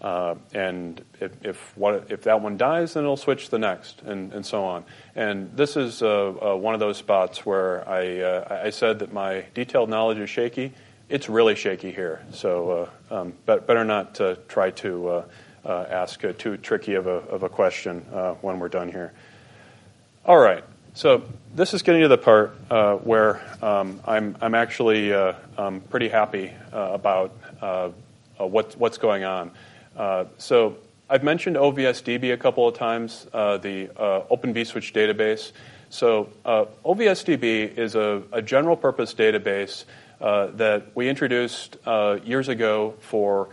Uh, 0.00 0.36
and 0.54 1.04
if, 1.20 1.32
if, 1.44 1.74
if, 2.08 2.22
that 2.22 2.40
one 2.40 2.56
dies, 2.56 2.94
then 2.94 3.02
it'll 3.02 3.16
switch 3.16 3.46
to 3.46 3.50
the 3.50 3.58
next, 3.58 4.00
and, 4.02 4.32
and 4.32 4.46
so 4.46 4.64
on. 4.64 4.84
And 5.16 5.50
this 5.56 5.76
is 5.76 6.02
uh, 6.02 6.28
uh, 6.52 6.56
one 6.56 6.74
of 6.74 6.80
those 6.80 6.96
spots 6.96 7.44
where 7.44 7.88
I, 7.88 8.20
uh, 8.20 8.60
I 8.64 8.70
said 8.70 9.00
that 9.00 9.12
my 9.12 9.44
detailed 9.54 9.90
knowledge 9.90 10.18
is 10.18 10.30
shaky. 10.30 10.72
It's 11.08 11.28
really 11.28 11.56
shaky 11.56 11.90
here, 11.90 12.24
so 12.32 12.88
uh, 13.10 13.22
um, 13.22 13.32
better 13.44 13.84
not 13.84 14.14
to 14.16 14.38
try 14.46 14.70
to 14.72 15.08
uh, 15.08 15.86
ask 15.90 16.20
too 16.38 16.56
tricky 16.58 16.94
of 16.94 17.06
a, 17.06 17.10
of 17.10 17.42
a 17.42 17.48
question 17.48 18.00
when 18.42 18.60
we're 18.60 18.68
done 18.68 18.92
here. 18.92 19.12
All 20.24 20.38
right, 20.38 20.62
so 20.98 21.22
this 21.54 21.74
is 21.74 21.82
getting 21.82 22.02
to 22.02 22.08
the 22.08 22.18
part 22.18 22.56
where 23.04 23.40
um, 23.62 24.00
I'm, 24.04 24.36
I'm 24.40 24.56
actually 24.56 25.14
um, 25.14 25.80
pretty 25.90 26.08
happy 26.08 26.52
about 26.72 27.30
what, 28.36 28.74
what's 28.76 28.98
going 28.98 29.22
on. 29.22 29.52
Uh, 29.96 30.24
so 30.38 30.76
I've 31.08 31.22
mentioned 31.22 31.54
OVSDB 31.54 32.32
a 32.32 32.36
couple 32.36 32.66
of 32.66 32.74
times, 32.74 33.28
uh, 33.32 33.58
the 33.58 33.90
uh, 33.96 34.24
Open 34.28 34.52
vSwitch 34.52 34.92
database. 34.92 35.52
So 35.88 36.30
uh, 36.44 36.64
OVSDB 36.84 37.78
is 37.78 37.94
a, 37.94 38.20
a, 38.32 38.42
general 38.42 38.76
purpose 38.76 39.14
database 39.14 39.84
uh, 40.20 40.48
that 40.56 40.96
we 40.96 41.08
introduced 41.08 41.76
uh, 41.86 42.18
years 42.24 42.48
ago 42.48 42.94
for 42.98 43.50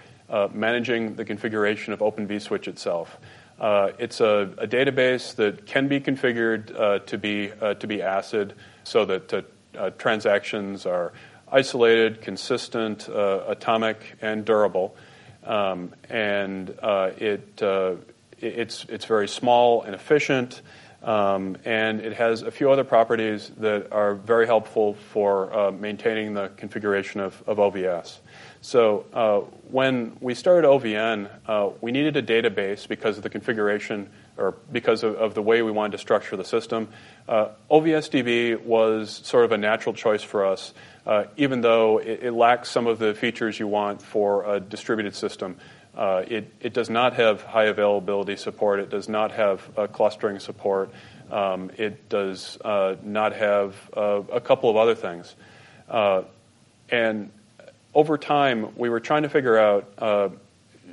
managing 0.51 1.13
the 1.15 1.23
configuration 1.23 1.93
of 1.93 2.01
Open 2.01 2.27
vSwitch 2.27 2.67
itself. 2.67 3.19
It's 3.59 4.21
a, 4.21 4.53
a, 4.57 4.67
database 4.67 5.35
that 5.35 5.65
can 5.65 5.87
be 5.87 5.99
configured 5.99 7.05
to 7.05 7.17
be 7.17 7.51
to 7.79 7.87
be 7.87 7.97
ACID, 7.97 8.53
so 8.83 9.05
that 9.05 9.97
transactions 9.97 10.85
are 10.85 11.13
isolated, 11.51 12.21
consistent, 12.21 13.07
atomic, 13.07 14.17
and 14.21 14.45
durable. 14.45 14.95
Um, 15.45 15.93
and 16.09 16.75
uh, 16.81 17.11
it, 17.17 17.61
uh, 17.61 17.95
it's, 18.39 18.85
it's 18.85 19.05
very 19.05 19.27
small 19.27 19.83
and 19.83 19.93
efficient, 19.93 20.61
um, 21.03 21.57
and 21.65 22.01
it 22.01 22.13
has 22.13 22.41
a 22.41 22.49
few 22.49 22.71
other 22.71 22.83
properties 22.83 23.51
that 23.57 23.91
are 23.91 24.15
very 24.15 24.47
helpful 24.47 24.95
for 24.95 25.55
uh, 25.55 25.71
maintaining 25.71 26.33
the 26.33 26.49
configuration 26.57 27.21
of, 27.21 27.43
of 27.45 27.57
OVS. 27.57 28.17
So 28.65 29.05
uh, 29.13 29.41
when 29.69 30.17
we 30.21 30.33
started 30.33 30.67
OVN, 30.67 31.29
uh, 31.45 31.69
we 31.81 31.91
needed 31.91 32.17
a 32.17 32.23
database 32.23 32.87
because 32.87 33.15
of 33.15 33.21
the 33.21 33.29
configuration 33.29 34.09
or 34.37 34.55
because 34.71 35.03
of, 35.03 35.13
of 35.17 35.35
the 35.35 35.43
way 35.43 35.61
we 35.61 35.69
wanted 35.69 35.91
to 35.91 35.97
structure 35.99 36.35
the 36.35 36.43
system. 36.43 36.87
Uh, 37.29 37.49
OVSDB 37.69 38.59
was 38.59 39.21
sort 39.23 39.45
of 39.45 39.51
a 39.51 39.57
natural 39.59 39.93
choice 39.93 40.23
for 40.23 40.47
us 40.47 40.73
uh, 41.05 41.25
even 41.37 41.61
though 41.61 41.99
it, 41.99 42.23
it, 42.23 42.31
lacks 42.31 42.67
some 42.67 42.87
of 42.87 42.97
the 42.97 43.13
features 43.13 43.59
you 43.59 43.67
want 43.67 44.01
for 44.01 44.55
a 44.55 44.59
distributed 44.59 45.13
system. 45.13 45.57
Uh, 45.95 46.23
it, 46.27 46.51
it, 46.59 46.73
does 46.73 46.89
not 46.89 47.13
have 47.13 47.43
high 47.43 47.65
availability 47.65 48.35
support. 48.35 48.79
It 48.79 48.89
does 48.89 49.07
not 49.07 49.31
have 49.33 49.61
clustering 49.93 50.39
support. 50.39 50.89
Um, 51.29 51.69
it 51.77 52.09
does 52.09 52.57
uh, 52.65 52.95
not 53.03 53.33
have 53.33 53.75
a 53.93 54.41
couple 54.43 54.71
of 54.71 54.75
other 54.75 54.95
things. 54.95 55.35
And 56.89 57.29
over 57.95 58.17
time, 58.17 58.75
we 58.75 58.89
were 58.89 58.99
trying 58.99 59.23
to 59.23 59.29
figure 59.29 59.57
out 59.57 60.37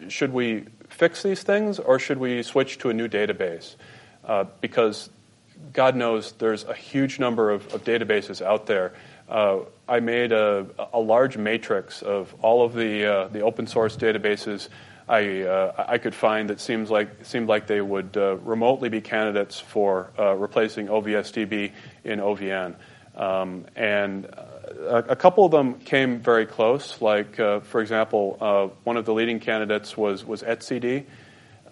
should 0.09 0.33
we 0.33 0.65
fix 0.89 1.23
these 1.23 1.43
things 1.43 1.79
or 1.79 1.99
should 1.99 2.19
we 2.19 2.43
switch 2.43 2.79
to 2.79 2.91
a 2.91 2.95
new 2.95 3.09
database? 3.09 3.75
because 4.61 5.11
God 5.73 5.97
knows 5.97 6.33
there's 6.33 6.65
a 6.65 6.75
huge 6.75 7.19
number 7.19 7.51
of, 7.51 7.73
of 7.75 7.85
databases 7.85 8.43
out 8.43 8.67
there. 8.67 8.93
Uh, 9.29 9.61
I 9.89 10.01
made 10.01 10.33
a, 10.33 10.67
a, 10.93 10.99
large 10.99 11.37
matrix 11.37 12.03
of 12.03 12.35
all 12.43 12.65
of 12.65 12.75
the 12.75 13.07
uh, 13.07 13.29
the 13.29 13.41
open 13.41 13.67
source 13.67 13.97
databases. 13.97 14.69
I 15.09 15.43
uh, 15.43 15.85
I 15.89 15.99
could 15.99 16.15
find 16.15 16.51
that 16.51 16.61
seems 16.61 16.91
like 16.91 17.25
seemed 17.25 17.49
like 17.49 17.67
they 17.67 17.81
would 17.81 18.17
uh, 18.17 18.37
remotely 18.39 18.89
be 18.89 19.01
candidates 19.01 19.59
for 19.59 20.11
uh, 20.19 20.35
replacing 20.35 20.89
OVSDB 20.89 21.73
in 22.05 22.19
OVN, 22.19 22.75
um, 23.17 23.65
and 23.77 24.27
a, 24.89 25.17
couple 25.17 25.45
of 25.45 25.51
them 25.51 25.75
came 25.81 26.21
very 26.21 26.47
close. 26.47 27.01
Like 27.01 27.37
for 27.37 27.81
example, 27.81 28.75
one 28.85 28.97
of 28.97 29.05
the 29.05 29.15
leading 29.15 29.41
candidates 29.41 29.97
was 29.97 30.25
was 30.25 30.43
etcd. 30.43 31.05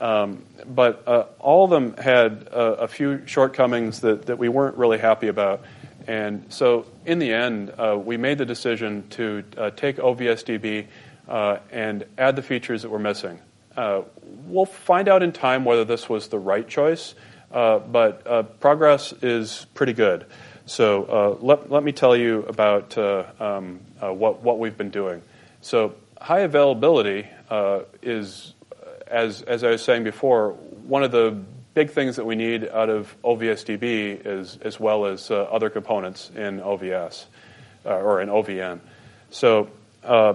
Um, 0.01 0.45
but 0.67 1.07
uh, 1.07 1.27
all 1.39 1.65
of 1.65 1.71
them 1.71 1.95
had 1.97 2.49
uh, 2.51 2.77
a 2.79 2.89
few 2.89 3.27
shortcomings 3.27 4.01
that, 4.01 4.27
that 4.27 4.39
we 4.39 4.49
weren't 4.49 4.77
really 4.79 4.99
happy 4.99 5.29
about. 5.29 5.63
And 6.07 6.47
so, 6.49 6.87
in 7.05 7.19
the 7.19 7.33
end, 7.33 7.71
uh, 7.77 7.99
we 8.03 8.17
made 8.17 8.39
the 8.39 8.47
decision 8.47 9.07
to 9.11 9.45
uh, 9.59 9.71
take 9.71 9.99
OVSDB 9.99 10.87
uh, 11.29 11.59
and 11.71 12.07
add 12.17 12.37
the 12.37 12.43
features 12.43 12.83
that 12.83 12.89
were 12.89 12.99
missing. 12.99 13.39
Uh, 13.77 14.03
we'll 14.47 14.65
find 14.65 15.09
out 15.09 15.23
in 15.23 15.33
time 15.33 15.65
whether 15.67 15.85
this 15.85 16.09
was 16.09 16.29
the 16.29 16.39
right 16.39 16.67
choice, 16.67 17.15
but 17.53 18.59
progress 18.61 19.13
is 19.23 19.67
pretty 19.75 19.93
good. 19.93 20.25
So, 20.71 21.39
let, 21.41 21.71
let 21.71 21.83
me 21.83 21.91
tell 21.93 22.17
you 22.17 22.45
about 22.47 22.97
um, 22.97 23.81
what, 24.01 24.43
what 24.43 24.59
we've 24.59 24.77
been 24.77 24.91
doing. 24.91 25.23
So, 25.63 25.95
high 26.21 26.41
availability 26.41 27.27
is 28.03 28.55
as, 29.11 29.43
as 29.43 29.65
I 29.65 29.71
was 29.71 29.83
saying 29.83 30.05
before, 30.05 30.53
one 30.87 31.03
of 31.03 31.11
the 31.11 31.37
big 31.75 31.91
things 31.91 32.17
that 32.17 32.25
we 32.25 32.37
need 32.37 32.69
out 32.69 32.89
of 32.89 33.15
OVSDB 33.23 34.25
is 34.25 34.59
as 34.63 34.79
well 34.79 35.07
as 35.07 35.31
uh, 35.31 35.43
other 35.43 35.71
components 35.71 36.31
in 36.35 36.61
OVS 36.61 37.27
uh, 37.85 37.91
or 37.91 38.21
in 38.21 38.29
OVN. 38.29 38.81
So 39.31 39.69
uh, 40.05 40.35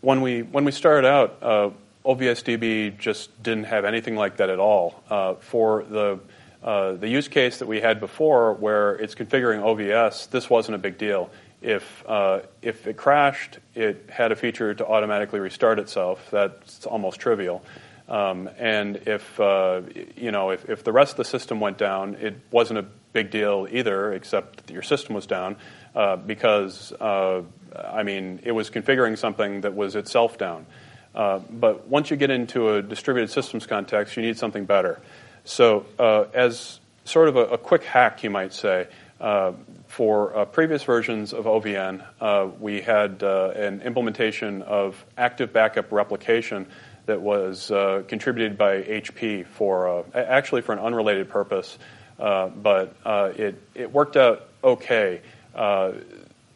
when 0.00 0.20
we 0.20 0.42
when 0.42 0.64
we 0.64 0.72
started 0.72 1.06
out, 1.06 1.38
uh, 1.42 1.70
OVSDB 2.04 2.98
just 2.98 3.42
didn't 3.42 3.64
have 3.64 3.84
anything 3.84 4.16
like 4.16 4.36
that 4.36 4.50
at 4.50 4.58
all. 4.58 5.02
Uh, 5.10 5.34
for 5.34 5.84
the 5.84 6.18
uh, 6.62 6.92
the 6.92 7.08
use 7.08 7.28
case 7.28 7.58
that 7.58 7.68
we 7.68 7.80
had 7.80 8.00
before, 8.00 8.52
where 8.54 8.94
it's 8.94 9.14
configuring 9.14 9.60
OVS, 9.62 10.28
this 10.30 10.50
wasn't 10.50 10.74
a 10.74 10.78
big 10.78 10.98
deal. 10.98 11.30
If, 11.62 12.04
uh, 12.06 12.40
if 12.62 12.86
it 12.86 12.96
crashed, 12.96 13.58
it 13.74 14.08
had 14.10 14.32
a 14.32 14.36
feature 14.36 14.74
to 14.74 14.86
automatically 14.86 15.40
restart 15.40 15.78
itself. 15.78 16.28
That's 16.30 16.84
almost 16.86 17.20
trivial. 17.20 17.64
Um, 18.08 18.48
and 18.58 18.96
if, 19.06 19.38
uh, 19.38 19.82
you 20.16 20.32
know, 20.32 20.50
if, 20.50 20.68
if 20.68 20.82
the 20.82 20.92
rest 20.92 21.12
of 21.12 21.16
the 21.18 21.24
system 21.24 21.60
went 21.60 21.78
down, 21.78 22.14
it 22.16 22.36
wasn't 22.50 22.78
a 22.78 22.86
big 23.12 23.30
deal 23.30 23.68
either, 23.70 24.12
except 24.12 24.66
that 24.66 24.72
your 24.72 24.82
system 24.82 25.14
was 25.14 25.26
down, 25.26 25.56
uh, 25.94 26.16
because, 26.16 26.92
uh, 26.92 27.42
I 27.76 28.02
mean, 28.02 28.40
it 28.42 28.52
was 28.52 28.70
configuring 28.70 29.18
something 29.18 29.60
that 29.60 29.74
was 29.74 29.94
itself 29.94 30.38
down. 30.38 30.66
But 31.14 31.88
once 31.88 32.10
you 32.10 32.16
get 32.16 32.30
into 32.30 32.74
a 32.74 32.82
distributed 32.82 33.30
systems 33.30 33.66
context, 33.66 34.16
you 34.16 34.22
need 34.22 34.38
something 34.38 34.64
better. 34.64 35.00
So, 35.48 35.86
uh, 35.98 36.26
as 36.34 36.78
sort 37.06 37.30
of 37.30 37.36
a, 37.36 37.44
a, 37.46 37.58
quick 37.58 37.82
hack, 37.82 38.22
you 38.22 38.28
might 38.28 38.52
say, 38.52 38.86
uh, 39.18 39.52
for 39.86 40.36
uh, 40.36 40.44
previous 40.44 40.82
versions 40.82 41.32
of 41.32 41.46
OVN, 41.46 42.04
uh, 42.20 42.48
we 42.60 42.82
had 42.82 43.22
uh, 43.22 43.52
an 43.56 43.80
implementation 43.80 44.60
of 44.60 45.02
active 45.16 45.54
backup 45.54 45.90
replication 45.90 46.66
that 47.06 47.22
was 47.22 47.70
uh, 47.70 48.02
contributed 48.08 48.58
by 48.58 48.82
HP 48.82 49.46
for 49.46 50.04
actually 50.14 50.60
for 50.60 50.74
an 50.74 50.80
unrelated 50.80 51.30
purpose, 51.30 51.78
but 52.18 52.94
it 53.38 53.58
it 53.74 53.90
worked 53.90 54.18
out 54.18 54.48
okay. 54.62 55.22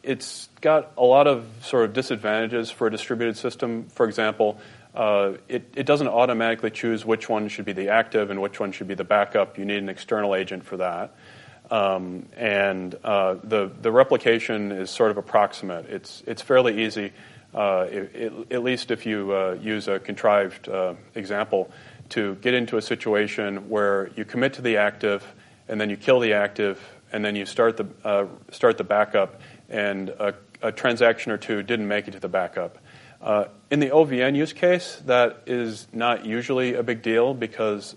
it's 0.03 0.49
got 0.61 0.91
a 0.99 1.03
lot 1.03 1.25
of 1.25 1.47
sort 1.63 1.85
of 1.85 1.93
disadvantages 1.93 2.69
for 2.69 2.85
a 2.85 2.91
distributed 2.91 3.37
system. 3.37 3.85
For 3.85 4.05
example, 4.07 4.59
it, 4.95 5.73
it 5.75 5.85
doesn't 5.85 6.07
automatically 6.07 6.71
choose 6.71 7.05
which 7.05 7.29
one 7.29 7.47
should 7.47 7.65
be 7.65 7.73
the 7.73 7.89
active 7.89 8.29
and 8.29 8.41
which 8.41 8.59
one 8.59 8.71
should 8.71 8.87
be 8.87 8.95
the 8.95 9.03
backup. 9.03 9.57
You 9.57 9.65
need 9.65 9.77
an 9.77 9.89
external 9.89 10.35
agent 10.35 10.63
for 10.63 10.77
that. 10.77 11.15
Um, 11.71 12.27
and 12.35 12.95
uh, 13.03 13.35
the, 13.43 13.71
the 13.81 13.91
replication 13.91 14.71
is 14.71 14.89
sort 14.89 15.11
of 15.11 15.17
approximate. 15.17 15.87
It's, 15.89 16.21
it's 16.27 16.41
fairly 16.41 16.83
easy, 16.85 17.13
uh, 17.53 17.87
it, 17.89 18.15
it, 18.15 18.51
at 18.51 18.63
least 18.63 18.91
if 18.91 19.05
you 19.05 19.33
uh, 19.33 19.57
use 19.61 19.87
a 19.87 19.99
contrived 19.99 20.69
uh, 20.69 20.93
example, 21.15 21.71
to 22.09 22.35
get 22.35 22.53
into 22.53 22.77
a 22.77 22.81
situation 22.81 23.69
where 23.69 24.11
you 24.15 24.25
commit 24.25 24.53
to 24.53 24.61
the 24.61 24.77
active 24.77 25.25
and 25.67 25.79
then 25.79 25.89
you 25.89 25.97
kill 25.97 26.19
the 26.19 26.33
active 26.33 26.79
and 27.11 27.23
then 27.23 27.35
you 27.35 27.45
start 27.45 27.77
the, 27.77 27.87
uh, 28.03 28.25
start 28.51 28.77
the 28.77 28.83
backup 28.83 29.41
and 29.69 30.09
a, 30.09 30.33
a, 30.61 30.71
transaction 30.71 31.31
or 31.31 31.37
two 31.37 31.63
didn't 31.63 31.87
make 31.87 32.07
it 32.07 32.11
to 32.11 32.19
the 32.19 32.27
backup. 32.27 32.77
Uh, 33.23 33.45
in 33.71 33.79
the 33.79 33.89
OVN 33.89 34.35
use 34.35 34.53
case, 34.53 35.01
that 35.05 35.43
is 35.47 35.87
not 35.91 36.25
usually 36.25 36.75
a 36.75 36.83
big 36.83 37.01
deal 37.01 37.33
because 37.33 37.95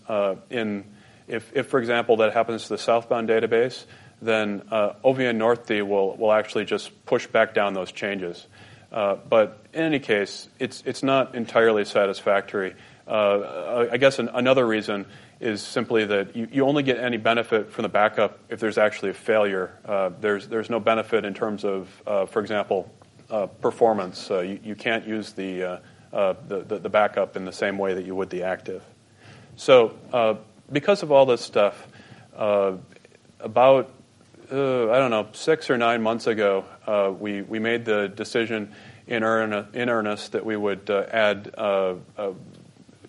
in 0.49 0.85
if, 1.29 1.53
if, 1.55 1.69
for 1.69 1.81
example, 1.81 2.19
that 2.19 2.33
happens 2.33 2.65
to 2.65 2.69
the 2.71 2.79
southbound 2.79 3.29
database, 3.29 3.85
then 4.23 4.63
uh, 4.71 4.93
OVN 5.05 5.37
Northd 5.37 5.87
will, 5.87 6.17
will 6.17 6.33
actually 6.33 6.65
just 6.65 7.05
push 7.05 7.27
back 7.27 7.55
down 7.55 7.75
those 7.75 7.93
changes. 7.93 8.47
Uh, 8.93 9.17
but 9.29 9.67
in 9.73 9.83
any 9.83 9.99
case, 9.99 10.49
it's, 10.59 10.83
it's 10.87 11.03
not 11.03 11.35
entirely 11.35 11.85
satisfactory. 11.85 12.75
Uh, 13.07 13.89
I 13.91 13.97
guess 13.99 14.19
an, 14.19 14.31
another 14.33 14.67
reason 14.67 15.07
is 15.39 15.61
simply 15.61 16.07
that 16.07 16.35
you, 16.35 16.49
you 16.51 16.67
only 16.67 16.83
get 16.83 16.99
any 16.99 17.19
benefit 17.19 17.73
from 17.73 17.83
the 17.83 17.89
backup 17.89 18.39
if 18.49 18.59
there's 18.59 18.79
actually 18.79 19.11
a 19.11 19.15
failure. 19.15 19.77
Uh, 19.85 20.11
there's, 20.21 20.49
there's 20.49 20.71
no 20.71 20.81
benefit 20.81 21.25
in 21.25 21.35
terms 21.35 21.65
of, 21.65 22.03
uh, 22.07 22.27
for 22.27 22.41
example, 22.41 22.91
uh, 23.31 23.47
performance. 23.47 24.29
You, 24.31 24.61
you, 24.63 24.75
can't 24.75 25.07
use 25.07 25.33
the, 25.33 25.81
the, 26.11 26.65
the, 26.67 26.79
the, 26.79 26.89
backup 26.89 27.37
in 27.37 27.45
the 27.45 27.53
same 27.53 27.79
way 27.79 27.95
that 27.95 28.05
you 28.05 28.15
would 28.15 28.31
the 28.31 28.45
active. 28.45 28.83
So 29.57 29.95
because 30.71 31.03
of 31.03 31.13
all 31.13 31.27
this 31.27 31.41
stuff, 31.41 31.87
uh, 32.37 32.77
about 33.41 33.93
uh, 34.51 34.91
I 34.91 34.99
don't 34.99 35.11
know 35.11 35.29
six 35.33 35.71
or 35.71 35.77
nine 35.77 36.03
months 36.03 36.27
ago, 36.27 36.65
uh, 36.87 37.13
we 37.19 37.43
we 37.43 37.59
made 37.59 37.85
the 37.85 38.09
decision 38.09 38.73
in 39.07 39.23
earnest, 39.23 39.75
in 39.75 39.89
earnest 39.89 40.33
that 40.33 40.45
we 40.45 40.57
would 40.57 40.89
uh, 40.89 41.05
add 41.11 41.53
uh, 41.57 41.95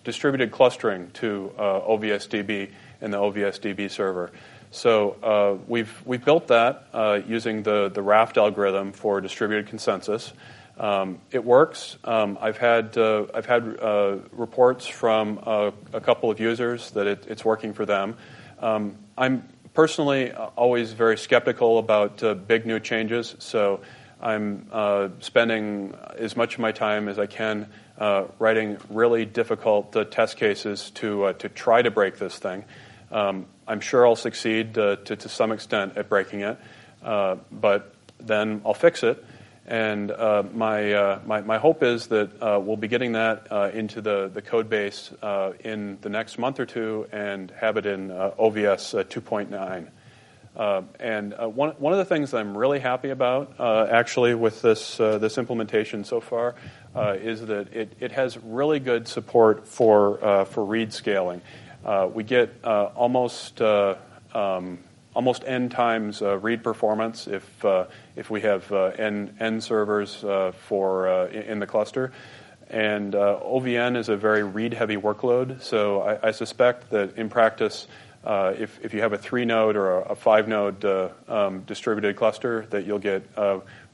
distributed 0.04 0.50
clustering 0.50 1.10
to 1.12 1.52
uh, 1.58 1.80
OVSDB 1.80 2.70
in 3.00 3.10
the 3.10 3.18
OVSDB 3.18 3.90
server. 3.90 4.32
So 4.70 5.60
we've 5.66 6.02
we've 6.04 6.24
built 6.24 6.48
that 6.48 7.24
using 7.26 7.62
the 7.62 7.88
the 7.88 8.02
Raft 8.02 8.36
algorithm 8.36 8.92
for 8.92 9.20
distributed 9.20 9.66
consensus. 9.68 10.32
Um, 10.78 11.18
it 11.32 11.44
works. 11.44 11.98
Um, 12.04 12.38
I've 12.40 12.56
had 12.56 12.96
uh, 12.96 13.26
I've 13.34 13.46
had 13.46 13.78
uh, 13.80 14.18
reports 14.30 14.86
from 14.86 15.40
uh, 15.44 15.72
a 15.92 16.00
couple 16.00 16.30
of 16.30 16.38
users 16.38 16.92
that 16.92 17.06
it, 17.06 17.26
it's 17.28 17.44
working 17.44 17.72
for 17.72 17.84
them. 17.84 18.16
Um, 18.60 18.96
I'm 19.16 19.48
personally 19.74 20.32
always 20.32 20.92
very 20.92 21.18
skeptical 21.18 21.78
about 21.78 22.22
uh, 22.22 22.34
big 22.34 22.64
new 22.64 22.78
changes, 22.78 23.34
so 23.40 23.80
I'm 24.20 24.68
uh, 24.70 25.08
spending 25.18 25.94
as 26.16 26.36
much 26.36 26.54
of 26.54 26.60
my 26.60 26.70
time 26.70 27.08
as 27.08 27.18
I 27.18 27.26
can 27.26 27.68
uh, 27.98 28.24
writing 28.38 28.78
really 28.88 29.24
difficult 29.24 29.96
test 30.12 30.36
cases 30.36 30.90
to 30.92 31.32
to 31.40 31.48
try 31.48 31.82
to 31.82 31.90
break 31.90 32.18
this 32.18 32.38
thing. 32.38 32.64
Um, 33.10 33.46
I'm 33.66 33.80
sure 33.80 34.06
I'll 34.06 34.16
succeed 34.16 34.74
to, 34.74 34.96
to 34.96 35.28
some 35.28 35.52
extent 35.52 35.96
at 35.96 36.08
breaking 36.08 36.40
it, 36.40 36.58
but 37.02 37.94
then 38.20 38.62
I'll 38.64 38.74
fix 38.74 39.02
it. 39.02 39.24
And 39.68 40.10
uh, 40.10 40.44
my, 40.54 40.92
uh, 40.94 41.20
my, 41.26 41.42
my, 41.42 41.58
hope 41.58 41.82
is 41.82 42.06
that 42.06 42.42
uh, 42.42 42.58
we'll 42.58 42.78
be 42.78 42.88
getting 42.88 43.12
that 43.12 43.48
uh, 43.52 43.70
into 43.74 44.00
the, 44.00 44.30
the 44.32 44.40
code 44.40 44.70
base 44.70 45.12
uh, 45.20 45.52
in 45.60 45.98
the 46.00 46.08
next 46.08 46.38
month 46.38 46.58
or 46.58 46.64
two 46.64 47.06
and 47.12 47.50
have 47.50 47.76
it 47.76 47.84
in 47.84 48.10
uh, 48.10 48.30
OVS 48.38 49.04
2.9. 49.04 49.88
and 50.98 51.54
one, 51.54 51.72
one 51.72 51.92
of 51.92 51.98
the 51.98 52.06
things 52.06 52.30
that 52.30 52.38
I'm 52.38 52.56
really 52.56 52.80
happy 52.80 53.10
about, 53.10 53.60
actually, 53.60 54.34
with 54.34 54.62
this, 54.62 54.96
this 54.96 55.36
implementation 55.36 56.02
so 56.02 56.22
far, 56.22 56.54
is 56.96 57.44
that 57.44 57.70
it, 57.74 57.92
it 58.00 58.12
has 58.12 58.38
really 58.38 58.80
good 58.80 59.06
support 59.06 59.68
for, 59.68 60.46
for 60.46 60.64
read 60.64 60.94
scaling. 60.94 61.42
We 62.12 62.24
get 62.24 62.64
almost 62.64 63.60
um, 63.60 64.78
almost 65.14 65.42
n 65.46 65.68
times 65.68 66.22
uh, 66.22 66.38
read 66.38 66.62
performance 66.62 67.26
if 67.26 67.64
uh, 67.64 67.86
if 68.14 68.30
we 68.30 68.40
have 68.40 68.70
uh, 68.70 68.92
n 68.98 69.34
n 69.40 69.60
servers 69.60 70.22
uh, 70.22 70.52
for 70.52 71.08
uh, 71.08 71.26
in 71.26 71.58
the 71.58 71.66
cluster. 71.66 72.12
And 72.70 73.14
uh, 73.14 73.40
OVN 73.42 73.96
is 73.96 74.10
a 74.10 74.16
very 74.16 74.42
read-heavy 74.42 74.98
workload, 74.98 75.62
so 75.62 76.02
I, 76.02 76.28
I, 76.28 76.30
suspect 76.32 76.90
that 76.90 77.16
in 77.16 77.30
practice, 77.30 77.88
if 78.26 78.78
if 78.84 78.94
you 78.94 79.00
have 79.00 79.12
a 79.12 79.18
three-node 79.18 79.76
or 79.76 79.98
a, 79.98 80.12
a 80.12 80.14
five-node 80.14 80.84
um, 81.28 81.60
distributed 81.62 82.16
cluster, 82.16 82.66
that 82.70 82.86
you'll 82.86 82.98
get 82.98 83.22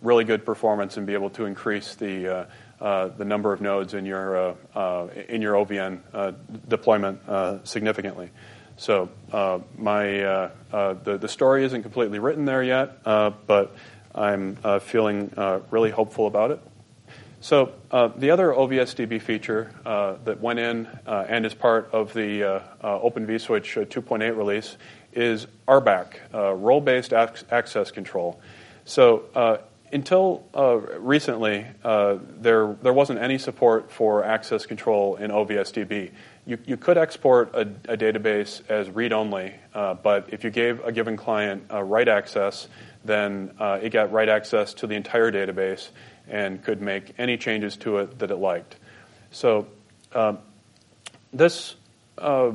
really 0.03 0.25
good 0.25 0.45
performance 0.45 0.97
and 0.97 1.07
be 1.07 1.15
able 1.15 1.31
to 1.31 1.45
increase 1.45 1.95
the 1.95 2.47
the 2.81 3.25
number 3.25 3.53
of 3.53 3.61
nodes 3.61 3.95
in 3.95 4.07
your 4.07 4.57
in 5.29 5.43
your 5.43 5.55
OVN 5.55 6.35
deployment 6.69 7.21
significantly. 7.67 8.31
So 8.77 9.09
uh, 9.33 9.61
my 9.79 10.23
uh, 10.23 10.51
uh, 10.73 10.95
the 10.95 11.17
the 11.19 11.29
story 11.29 11.65
isn't 11.65 11.83
completely 11.83 12.19
written 12.19 12.45
there 12.45 12.63
yet, 12.63 12.99
uh, 13.05 13.31
but 13.47 13.77
I'm 14.15 14.59
uh, 14.65 14.81
feeling 14.81 15.33
uh, 15.37 15.61
really 15.71 15.91
hopeful 15.91 16.27
about 16.27 16.51
it. 16.51 16.61
So 17.45 17.75
the 17.91 18.31
other 18.31 18.53
OVSDB 18.53 19.21
feature 19.21 19.71
that 19.85 20.41
went 20.41 20.59
in 20.59 20.89
and 21.07 21.45
is 21.45 21.53
part 21.53 21.91
of 21.93 22.15
the 22.15 22.63
Open 22.83 23.27
vSwitch 23.27 23.87
2.8 23.87 24.35
release 24.35 24.79
is 25.13 25.47
RBAC, 25.69 26.15
role-based 26.33 27.13
access 27.13 27.91
control. 27.91 28.41
So 28.87 29.61
until 29.93 30.45
uh, 30.55 30.79
recently, 30.99 31.67
uh, 31.85 32.17
there 32.41 32.77
there 32.83 32.93
wasn't 32.93 33.21
any 33.21 33.39
support 33.39 33.93
for 33.93 34.25
access 34.25 34.67
control 34.67 35.17
in 35.17 35.31
OVSDB. 35.31 36.11
you, 36.47 36.59
you 36.67 36.77
could 36.77 36.99
export 36.99 37.55
a, 37.55 37.61
a 37.89 37.97
database 37.97 38.61
as 38.69 38.91
read-only, 38.91 39.55
uh, 39.73 39.95
but 39.95 40.33
if 40.33 40.43
you 40.43 40.51
gave 40.51 40.85
a 40.85 40.91
given 40.91 41.17
client 41.17 41.63
uh, 41.71 41.83
write 41.83 42.09
access, 42.09 42.69
then 43.05 43.53
uh, 43.61 43.79
it 43.81 43.91
got 43.91 44.11
write 44.11 44.29
access 44.29 44.75
to 44.75 44.87
the 44.87 44.95
entire 44.95 45.31
database 45.31 45.91
and 46.29 46.63
could 46.63 46.81
make 46.81 47.15
any 47.19 47.37
changes 47.37 47.77
to 47.79 47.99
it 47.99 48.19
that 48.19 48.31
it 48.31 48.37
liked. 48.37 48.77
So 49.31 49.67
um, 50.13 50.39
this, 51.33 51.75
uh, 52.19 52.53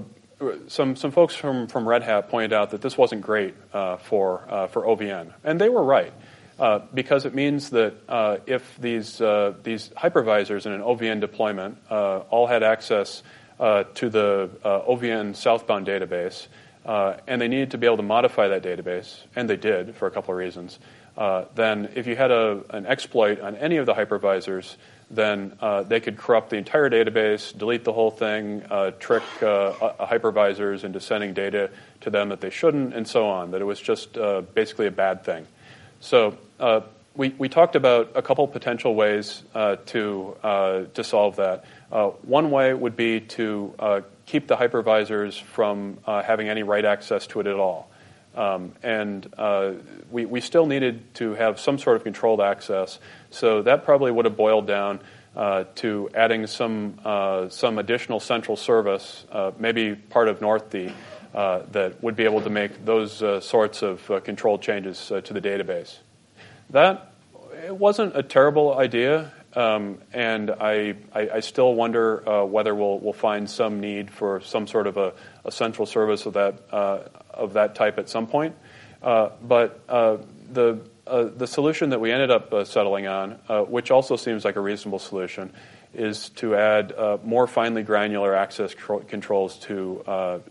some 0.67 0.95
some 0.95 1.11
folks 1.11 1.35
from, 1.35 1.67
from 1.67 1.87
Red 1.87 2.03
Hat 2.03 2.29
pointed 2.29 2.53
out 2.53 2.71
that 2.71 2.81
this 2.81 2.97
wasn't 2.97 3.21
great 3.21 3.53
uh, 3.73 3.97
for 3.97 4.45
uh, 4.49 4.67
for 4.67 4.83
OVN, 4.83 5.33
and 5.43 5.59
they 5.59 5.69
were 5.69 5.83
right. 5.83 6.13
Uh, 6.59 6.79
because 6.93 7.25
it 7.25 7.33
means 7.33 7.69
that 7.69 7.93
uh, 8.09 8.37
if 8.45 8.77
these 8.77 9.21
uh, 9.21 9.53
these 9.63 9.89
hypervisors 9.89 10.65
in 10.65 10.73
an 10.73 10.81
OVN 10.81 11.21
deployment 11.21 11.77
all 11.89 12.47
had 12.47 12.63
access 12.63 13.23
to 13.59 14.09
the 14.09 14.49
OVN 14.63 15.35
southbound 15.35 15.87
database, 15.87 16.47
and 17.27 17.41
they 17.41 17.47
needed 17.47 17.71
to 17.71 17.77
be 17.77 17.85
able 17.85 17.97
to 17.97 18.03
modify 18.03 18.47
that 18.47 18.63
database, 18.63 19.19
and 19.35 19.49
they 19.49 19.57
did 19.57 19.95
for 19.95 20.07
a 20.07 20.11
couple 20.11 20.33
of 20.33 20.37
reasons. 20.37 20.79
then, 21.55 21.89
if 21.95 22.07
you 22.07 22.15
had 22.15 22.31
a, 22.31 22.63
an 22.69 22.85
exploit 22.85 23.39
on 23.39 23.55
any 23.55 23.77
of 23.77 23.85
the 23.85 23.93
hypervisors, 23.93 24.75
then 25.11 25.57
uh, 25.59 25.83
they 25.83 25.99
could 25.99 26.17
corrupt 26.17 26.51
the 26.51 26.55
entire 26.55 26.89
database, 26.89 27.57
delete 27.57 27.83
the 27.83 27.93
whole 27.93 28.11
thing, 28.11 28.63
uh, 28.69 28.91
trick 28.91 29.23
uh, 29.41 29.71
hypervisors 30.05 30.83
into 30.83 30.99
sending 30.99 31.33
data 31.33 31.69
to 32.01 32.09
them 32.09 32.29
that 32.29 32.41
they 32.41 32.49
shouldn't, 32.49 32.93
and 32.93 33.07
so 33.07 33.27
on. 33.27 33.51
That 33.51 33.61
it 33.61 33.65
was 33.65 33.79
just 33.79 34.17
uh, 34.17 34.41
basically 34.41 34.87
a 34.87 34.91
bad 34.91 35.23
thing. 35.23 35.47
So 35.99 36.37
uh, 36.59 36.81
we, 37.15 37.29
we 37.37 37.49
talked 37.49 37.75
about 37.75 38.11
a 38.15 38.21
couple 38.21 38.47
potential 38.47 38.93
ways 38.93 39.41
uh, 39.55 39.77
to 39.87 40.35
to 40.93 41.03
solve 41.03 41.37
that. 41.37 41.65
one 42.21 42.51
way 42.51 42.73
would 42.73 42.95
be 42.95 43.19
to 43.21 44.03
keep 44.29 44.47
the 44.47 44.55
hypervisors 44.55 45.41
from 45.41 45.97
having 46.05 46.49
any 46.49 46.63
write 46.63 46.85
access 46.85 47.27
to 47.27 47.39
it 47.39 47.47
at 47.47 47.55
all. 47.55 47.89
Um, 48.35 48.73
and 48.83 49.27
uh, 49.37 49.73
we, 50.11 50.25
we 50.25 50.39
still 50.39 50.65
needed 50.65 51.13
to 51.15 51.33
have 51.33 51.59
some 51.59 51.77
sort 51.77 51.97
of 51.97 52.03
controlled 52.03 52.41
access. 52.41 52.99
So 53.31 53.63
that 53.63 53.85
probably 53.85 54.11
would 54.11 54.25
have 54.25 54.37
boiled 54.37 54.67
down 54.67 55.01
uh, 55.35 55.65
to 55.75 56.09
adding 56.13 56.47
some, 56.47 56.99
uh, 57.03 57.49
some 57.49 57.77
additional 57.77 58.19
central 58.19 58.55
service, 58.55 59.25
uh, 59.31 59.51
maybe 59.59 59.95
part 59.95 60.27
of 60.27 60.39
Northd, 60.39 60.93
uh, 61.33 61.61
that 61.71 62.01
would 62.01 62.15
be 62.15 62.23
able 62.23 62.41
to 62.41 62.49
make 62.49 62.85
those 62.85 63.21
uh, 63.21 63.39
sorts 63.39 63.81
of 63.81 64.23
controlled 64.23 64.61
changes 64.61 65.07
to 65.07 65.33
the 65.33 65.41
database. 65.41 65.97
That 66.69 67.11
it 67.65 67.75
wasn't 67.75 68.15
a 68.15 68.23
terrible 68.23 68.77
idea. 68.77 69.31
Um, 69.55 69.97
and 70.13 70.51
I, 70.51 70.95
I, 71.13 71.29
I, 71.33 71.39
still 71.39 71.73
wonder 71.73 72.27
uh, 72.29 72.45
whether 72.45 72.75
we'll, 72.75 72.99
we'll 72.99 73.13
find 73.13 73.49
some 73.49 73.79
need 73.79 74.11
for 74.11 74.41
some 74.41 74.67
sort 74.67 74.85
of 74.85 74.97
a, 74.97 75.13
a 75.43 75.51
central 75.51 75.87
service 75.87 76.27
of 76.27 76.33
that, 76.33 76.61
uh, 76.71 76.99
of 77.31 77.53
that 77.53 77.73
type 77.73 77.97
at 77.97 78.09
some 78.09 78.27
point. 78.27 78.55
Uh, 79.01 79.29
but 79.41 79.83
uh, 79.89 80.17
the, 80.51 80.79
uh, 81.07 81.23
the 81.35 81.47
solution 81.47 81.89
that 81.89 81.99
we 81.99 82.11
ended 82.11 82.29
up 82.29 82.53
uh, 82.53 82.63
settling 82.63 83.07
on, 83.07 83.31
which 83.69 83.89
also 83.89 84.15
seems 84.15 84.45
like 84.45 84.55
a 84.55 84.61
reasonable 84.61 84.99
solution, 84.99 85.51
is 85.95 86.29
to 86.29 86.55
add 86.55 86.93
more 87.23 87.47
finely 87.47 87.81
granular 87.81 88.35
access 88.35 88.75
controls 89.07 89.57
to, 89.57 90.03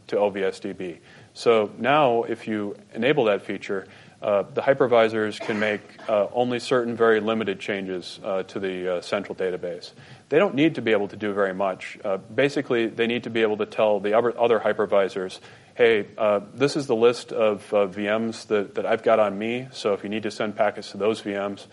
to 0.08 0.16
OVSDB. 0.16 0.98
So 1.38 1.70
now, 1.78 2.24
if 2.24 2.48
you 2.48 2.74
enable 2.94 3.26
that 3.26 3.42
feature, 3.42 3.86
uh, 4.20 4.42
the 4.54 4.60
hypervisors 4.60 5.38
can 5.38 5.60
make 5.60 5.82
uh, 6.08 6.26
only 6.32 6.58
certain 6.58 6.96
very 6.96 7.20
limited 7.20 7.60
changes 7.60 8.18
uh, 8.24 8.42
to 8.42 8.58
the 8.58 8.96
uh, 8.96 9.00
central 9.02 9.36
database. 9.36 9.92
They 10.30 10.38
don't 10.38 10.56
need 10.56 10.74
to 10.74 10.82
be 10.82 10.90
able 10.90 11.06
to 11.06 11.16
do 11.16 11.32
very 11.32 11.54
much. 11.54 11.96
Uh, 12.04 12.16
basically, 12.16 12.88
they 12.88 13.06
need 13.06 13.22
to 13.22 13.30
be 13.30 13.42
able 13.42 13.56
to 13.58 13.66
tell 13.66 14.00
the 14.00 14.18
other, 14.18 14.58
hypervisors, 14.58 15.38
hey, 15.76 16.08
uh, 16.18 16.40
this 16.54 16.74
is 16.74 16.88
the 16.88 16.96
list 16.96 17.30
of 17.30 17.64
VMs 17.70 18.48
that, 18.48 18.74
that 18.74 18.84
I've 18.84 19.04
got 19.04 19.20
on 19.20 19.38
me, 19.38 19.68
so 19.70 19.92
if 19.92 20.02
you 20.02 20.08
need 20.08 20.24
to 20.24 20.32
send 20.32 20.56
packets 20.56 20.90
to 20.90 20.96
those 20.96 21.22
VMs, 21.22 21.68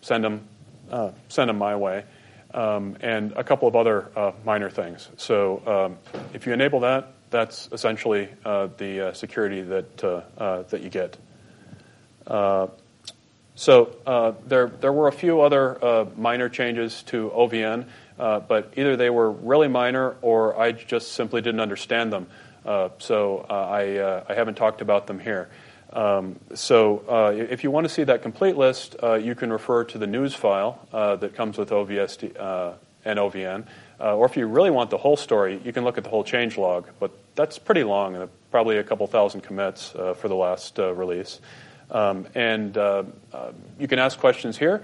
send, 0.00 0.24
them, 0.24 0.48
send 1.28 1.50
them 1.50 1.58
my 1.58 1.76
way. 1.76 2.04
Um, 2.54 2.96
and 3.02 3.32
a 3.32 3.44
couple 3.44 3.68
of 3.68 3.76
other 3.76 4.32
minor 4.46 4.70
things. 4.70 5.10
So 5.18 5.62
um, 5.66 6.16
if 6.32 6.46
you 6.46 6.54
enable 6.54 6.80
that, 6.80 7.12
that's 7.30 7.68
essentially 7.72 8.28
the 8.44 9.12
security 9.14 9.62
that, 9.62 9.96
that 9.98 10.80
you 10.82 10.90
get. 10.90 11.16
Uh, 12.26 12.68
so 13.56 13.94
uh, 14.06 14.32
there, 14.46 14.68
there 14.68 14.92
were 14.92 15.08
a 15.08 15.12
few 15.12 15.40
other 15.40 15.84
uh, 15.84 16.06
minor 16.16 16.48
changes 16.48 17.02
to 17.04 17.30
OVN, 17.30 17.86
but 18.16 18.72
either 18.76 18.96
they 18.96 19.10
were 19.10 19.30
really 19.30 19.68
minor 19.68 20.16
or 20.22 20.58
I 20.58 20.72
just 20.72 21.12
simply 21.12 21.42
didn't 21.42 21.60
understand 21.60 22.12
them. 22.12 22.26
so 22.98 23.46
I, 23.50 24.32
I 24.32 24.34
haven't 24.34 24.54
talked 24.54 24.80
about 24.80 25.06
them 25.06 25.18
here. 25.18 25.48
Um, 25.92 26.38
so 26.54 26.98
uh, 27.08 27.32
if 27.34 27.64
you 27.64 27.70
want 27.72 27.84
to 27.84 27.92
see 27.92 28.04
that 28.04 28.22
complete 28.22 28.56
list, 28.56 28.94
uh, 29.02 29.14
you 29.14 29.34
can 29.34 29.52
refer 29.52 29.82
to 29.84 29.98
the 29.98 30.06
news 30.06 30.34
file 30.34 30.86
uh, 30.92 31.16
that 31.16 31.34
comes 31.34 31.58
with 31.58 31.70
OVS 31.70 32.22
and 33.04 33.18
OVN. 33.18 33.66
Or 34.00 34.26
if 34.26 34.36
you 34.36 34.46
really 34.46 34.70
want 34.70 34.90
the 34.90 34.98
whole 34.98 35.16
story, 35.16 35.60
you 35.64 35.72
can 35.72 35.84
look 35.84 35.98
at 35.98 36.04
the 36.04 36.10
whole 36.10 36.24
change 36.24 36.56
log. 36.56 36.88
But 36.98 37.12
that's 37.34 37.58
pretty 37.58 37.84
long, 37.84 38.16
and 38.16 38.30
probably 38.50 38.78
a 38.78 38.84
couple 38.84 39.06
thousand 39.06 39.42
commits 39.42 39.90
for 39.90 40.28
the 40.28 40.34
last 40.34 40.78
release. 40.78 41.40
Um, 41.90 42.26
and 42.34 42.76
uh, 42.76 43.04
uh, 43.32 43.52
you 43.78 43.88
can 43.88 43.98
ask 43.98 44.18
questions 44.18 44.56
here, 44.56 44.82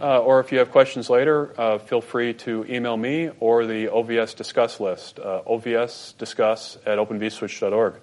uh, 0.00 0.20
or 0.20 0.40
if 0.40 0.52
you 0.52 0.58
have 0.58 0.70
questions 0.70 1.08
later, 1.08 1.54
uh, 1.58 1.78
feel 1.78 2.00
free 2.00 2.34
to 2.34 2.64
email 2.68 2.96
me 2.96 3.30
or 3.40 3.66
the 3.66 3.86
OVS 3.86 4.34
Discuss 4.34 4.80
list, 4.80 5.18
uh, 5.18 5.42
ovsdiscuss 5.46 6.78
at 6.86 6.98
openvswitch.org. 6.98 7.94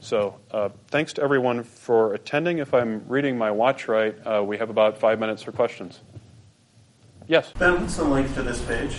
So 0.00 0.36
uh, 0.50 0.68
thanks 0.88 1.14
to 1.14 1.22
everyone 1.22 1.64
for 1.64 2.14
attending. 2.14 2.58
If 2.58 2.74
I'm 2.74 3.08
reading 3.08 3.38
my 3.38 3.50
watch 3.50 3.88
right, 3.88 4.44
we 4.44 4.58
have 4.58 4.70
about 4.70 4.98
five 4.98 5.18
minutes 5.18 5.42
for 5.42 5.52
questions. 5.52 6.00
Yes? 7.26 7.52
Ben, 7.58 7.80
what's 7.80 7.96
the 7.96 8.04
link 8.04 8.32
to 8.34 8.42
this 8.42 8.62
page? 8.64 8.96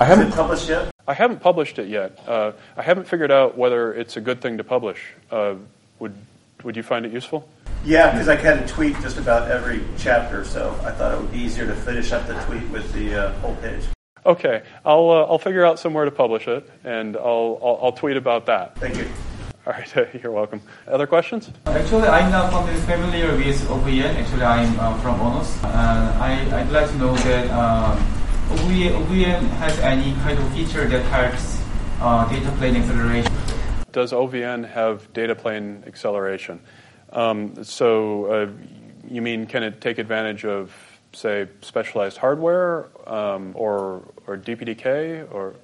I 0.00 0.04
haven't 0.04 0.32
published 0.32 0.68
yet. 0.68 0.92
I 1.08 1.14
haven't 1.14 1.40
published 1.40 1.78
it 1.78 1.88
yet. 1.88 2.18
I 2.28 2.52
haven't 2.82 3.08
figured 3.08 3.32
out 3.32 3.58
whether 3.58 3.92
it's 3.92 4.16
a 4.16 4.20
good 4.20 4.40
thing 4.40 4.58
to 4.58 4.64
publish. 4.64 5.00
would 5.30 6.14
would 6.64 6.76
you 6.76 6.82
find 6.82 7.06
it 7.06 7.12
useful? 7.12 7.48
Yeah, 7.84 8.10
because 8.10 8.28
I 8.28 8.34
had 8.34 8.58
a 8.58 8.66
tweet 8.66 8.94
just 9.00 9.16
about 9.18 9.50
every 9.50 9.80
chapter, 9.96 10.44
so 10.44 10.70
I 10.84 10.90
thought 10.90 11.14
it 11.14 11.20
would 11.20 11.32
be 11.32 11.38
easier 11.38 11.66
to 11.66 11.74
finish 11.74 12.10
up 12.10 12.26
the 12.26 12.34
tweet 12.42 12.68
with 12.70 12.92
the 12.92 13.14
uh, 13.14 13.32
whole 13.40 13.54
page. 13.56 13.84
Okay, 14.26 14.62
I'll 14.84 15.10
uh, 15.10 15.24
I'll 15.24 15.38
figure 15.38 15.64
out 15.64 15.78
somewhere 15.78 16.04
to 16.04 16.10
publish 16.10 16.48
it, 16.48 16.68
and 16.84 17.16
I'll 17.16 17.58
I'll, 17.62 17.78
I'll 17.82 17.92
tweet 17.92 18.16
about 18.16 18.46
that. 18.46 18.76
Thank 18.78 18.96
you. 18.96 19.06
All 19.66 19.72
right, 19.72 20.14
you're 20.22 20.32
welcome. 20.32 20.60
Other 20.86 21.06
questions? 21.06 21.50
Actually, 21.66 22.08
I'm 22.08 22.30
not 22.30 22.52
from 22.52 22.66
the 22.66 22.80
familiar 22.82 23.36
with 23.36 23.60
OVN. 23.68 24.14
Actually, 24.14 24.42
I'm 24.42 24.80
uh, 24.80 24.98
from 24.98 25.20
ONOS. 25.20 25.64
Uh, 25.64 25.68
I, 26.20 26.60
I'd 26.60 26.70
like 26.70 26.88
to 26.90 26.96
know 26.96 27.14
that 27.16 27.50
OVN 28.48 29.48
has 29.58 29.78
any 29.80 30.12
kind 30.22 30.38
of 30.38 30.52
feature 30.52 30.86
that 30.86 31.02
helps 31.06 31.60
uh, 32.00 32.28
data 32.28 32.50
plane 32.58 32.76
acceleration. 32.76 33.32
Does 33.92 34.12
OVN 34.12 34.68
have 34.68 35.12
data 35.12 35.34
plane 35.34 35.84
acceleration? 35.86 36.60
Um, 37.12 37.62
so 37.64 38.26
uh, 38.26 38.50
you 39.08 39.22
mean 39.22 39.46
can 39.46 39.62
it 39.62 39.80
take 39.80 39.98
advantage 39.98 40.44
of, 40.44 40.72
say, 41.12 41.48
specialized 41.62 42.18
hardware 42.18 42.88
um, 43.06 43.52
or, 43.54 44.02
or 44.26 44.36
DPDK 44.36 45.32
or? 45.32 45.54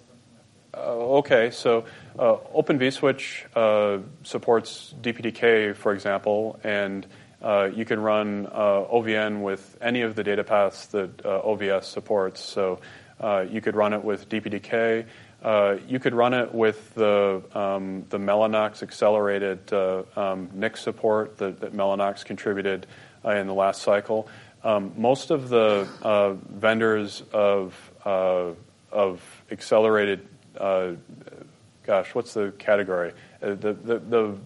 Uh, 0.76 1.18
okay, 1.18 1.50
so 1.50 1.84
uh, 2.18 2.36
Open 2.52 2.78
vSwitch 2.78 3.44
uh, 3.54 4.02
supports 4.24 4.92
DPDK, 5.00 5.76
for 5.76 5.92
example, 5.92 6.58
and 6.64 7.06
uh, 7.44 7.70
you 7.74 7.84
can 7.84 8.00
run 8.00 8.46
uh, 8.46 8.84
OVN 8.90 9.42
with 9.42 9.76
any 9.80 10.00
of 10.00 10.16
the 10.16 10.24
data 10.24 10.42
paths 10.42 10.86
that 10.86 11.18
OVS 11.18 11.84
supports. 11.84 12.42
So 12.42 12.80
you 13.50 13.60
could 13.60 13.76
run 13.76 13.92
it 13.92 14.02
with 14.02 14.28
DPDK. 14.28 15.06
Uh, 15.44 15.76
you 15.86 15.98
could 15.98 16.14
run 16.14 16.32
it 16.32 16.54
with 16.54 16.94
the, 16.94 17.42
um, 17.54 18.06
the 18.08 18.16
Mellanox 18.18 18.82
accelerated 18.82 19.70
uh, 19.74 20.02
um, 20.16 20.48
NIC 20.54 20.78
support 20.78 21.36
that, 21.36 21.60
that 21.60 21.74
Mellanox 21.74 22.24
contributed 22.24 22.86
uh, 23.26 23.32
in 23.32 23.46
the 23.46 23.52
last 23.52 23.82
cycle. 23.82 24.26
Um, 24.62 24.94
most 24.96 25.30
of 25.30 25.50
the 25.50 25.86
uh, 26.00 26.32
vendors 26.32 27.22
of, 27.34 27.74
uh, 28.06 28.52
of 28.90 29.44
accelerated, 29.50 30.26
gosh, 30.56 32.14
what's 32.14 32.32
the 32.32 32.54
category? 32.58 33.12
the, 33.40 33.54
the, 33.54 33.74
the, 33.74 34.38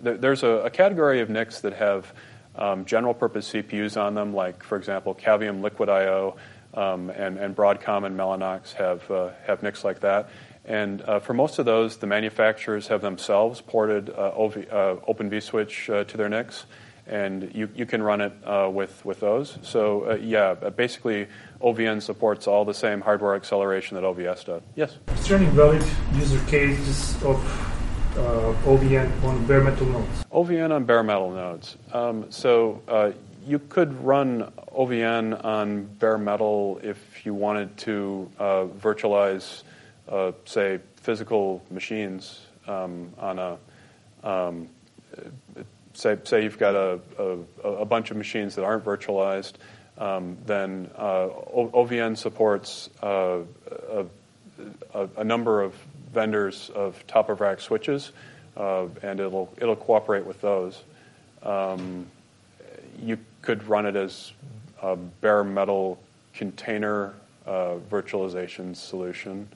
the 0.00 0.16
there's 0.16 0.42
a, 0.42 0.48
a, 0.48 0.70
category 0.70 1.20
of 1.20 1.28
NICs 1.28 1.60
that 1.60 1.74
have 1.74 2.14
um, 2.56 2.84
general 2.84 3.14
purpose 3.14 3.52
CPUs 3.52 4.00
on 4.00 4.14
them, 4.14 4.34
like, 4.34 4.62
for 4.62 4.76
example, 4.76 5.14
Cavium 5.14 5.62
Liquid 5.62 5.88
I.O. 5.88 6.36
Um, 6.72 7.10
and, 7.10 7.36
and, 7.36 7.56
Broadcom 7.56 8.06
and 8.06 8.16
Mellanox 8.16 8.74
have, 8.74 9.10
uh, 9.10 9.30
have 9.44 9.60
NICs 9.60 9.82
like 9.82 10.00
that. 10.00 10.30
And 10.64 11.02
uh, 11.02 11.18
for 11.18 11.34
most 11.34 11.58
of 11.58 11.64
those, 11.64 11.96
the 11.96 12.06
manufacturers 12.06 12.86
have 12.88 13.00
themselves 13.00 13.60
ported 13.60 14.08
uh, 14.10 14.30
OV, 14.36 14.66
uh, 14.70 14.96
Open 15.08 15.28
vSwitch 15.28 15.92
uh, 15.92 16.04
to 16.04 16.16
their 16.16 16.28
NICs. 16.28 16.66
and 17.08 17.52
you, 17.52 17.68
you 17.74 17.86
can 17.86 18.02
run 18.02 18.20
it 18.20 18.32
uh, 18.44 18.70
with, 18.72 19.04
with 19.04 19.18
those. 19.18 19.58
So, 19.62 20.10
uh, 20.10 20.14
yeah, 20.14 20.54
basically, 20.54 21.26
OVN 21.60 22.02
supports 22.02 22.46
all 22.46 22.64
the 22.64 22.74
same 22.74 23.00
hardware 23.00 23.34
acceleration 23.34 23.96
that 23.96 24.04
OVS 24.04 24.44
does. 24.44 24.62
Yes? 24.76 24.96
Is 25.14 25.26
there 25.28 25.38
any 25.38 25.46
valid 25.46 25.84
user 26.14 26.38
cases 26.46 27.20
of 27.24 27.36
OVN 28.14 29.22
on 29.24 29.46
bare 29.46 29.62
metal 29.62 29.86
nodes? 29.86 30.24
OVN 30.32 30.72
on 30.72 30.84
bare 30.84 31.02
metal 31.02 31.30
nodes. 31.30 31.76
Um, 31.92 32.30
so, 32.30 32.82
uh, 32.88 33.12
you 33.46 33.58
could 33.58 34.04
run 34.04 34.52
OVN 34.76 35.44
on 35.44 35.84
bare 35.84 36.18
metal 36.18 36.80
if 36.82 37.24
you 37.24 37.34
wanted 37.34 37.76
to 37.78 38.30
uh, 38.38 38.64
virtualize, 38.80 39.62
uh, 40.08 40.32
say, 40.44 40.78
physical 40.96 41.62
machines 41.70 42.46
um, 42.66 43.12
on 43.18 43.38
a 43.38 43.58
um, 44.22 44.68
say, 45.94 46.18
say 46.24 46.42
you've 46.42 46.58
got 46.58 46.74
a, 46.74 47.00
a, 47.18 47.68
a, 47.68 47.84
bunch 47.84 48.10
of 48.10 48.16
machines 48.16 48.54
that 48.56 48.64
aren't 48.64 48.84
virtualized, 48.84 49.54
um, 49.98 50.36
then 50.46 50.90
uh, 50.96 51.28
OVN 51.52 52.16
supports 52.16 52.90
uh, 53.02 53.38
a, 54.94 55.08
a, 55.16 55.24
number 55.24 55.62
of 55.62 55.74
vendors 56.12 56.70
of 56.74 57.06
top 57.06 57.28
of 57.28 57.40
rack 57.40 57.60
switches, 57.60 58.12
uh, 58.56 58.86
and 59.02 59.20
it'll 59.20 59.52
it'll 59.58 59.76
cooperate 59.76 60.24
with 60.24 60.40
those. 60.40 60.82
Um, 61.42 62.06
you 63.02 63.18
could 63.42 63.66
run 63.66 63.86
it 63.86 63.96
as 63.96 64.32
a 64.82 64.96
bare 64.96 65.44
metal 65.44 65.98
container 66.34 67.14
uh, 67.46 67.76
virtualization 67.90 68.76
solution. 68.76 69.48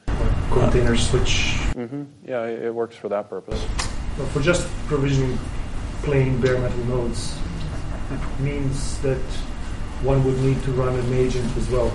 Container 0.50 0.96
switch. 0.96 1.56
Mm-hmm. 1.74 2.04
Yeah, 2.26 2.46
it 2.46 2.74
works 2.74 2.96
for 2.96 3.08
that 3.08 3.28
purpose. 3.28 3.60
Well, 4.18 4.28
for 4.28 4.40
just 4.40 4.68
provisioning 4.86 5.38
plain 6.02 6.40
bare 6.40 6.58
metal 6.58 6.84
nodes 6.84 7.36
it 8.10 8.40
means 8.40 9.00
that 9.00 9.20
one 10.02 10.22
would 10.24 10.38
need 10.40 10.62
to 10.64 10.72
run 10.72 10.94
an 10.94 11.14
agent 11.14 11.56
as 11.56 11.68
well, 11.70 11.88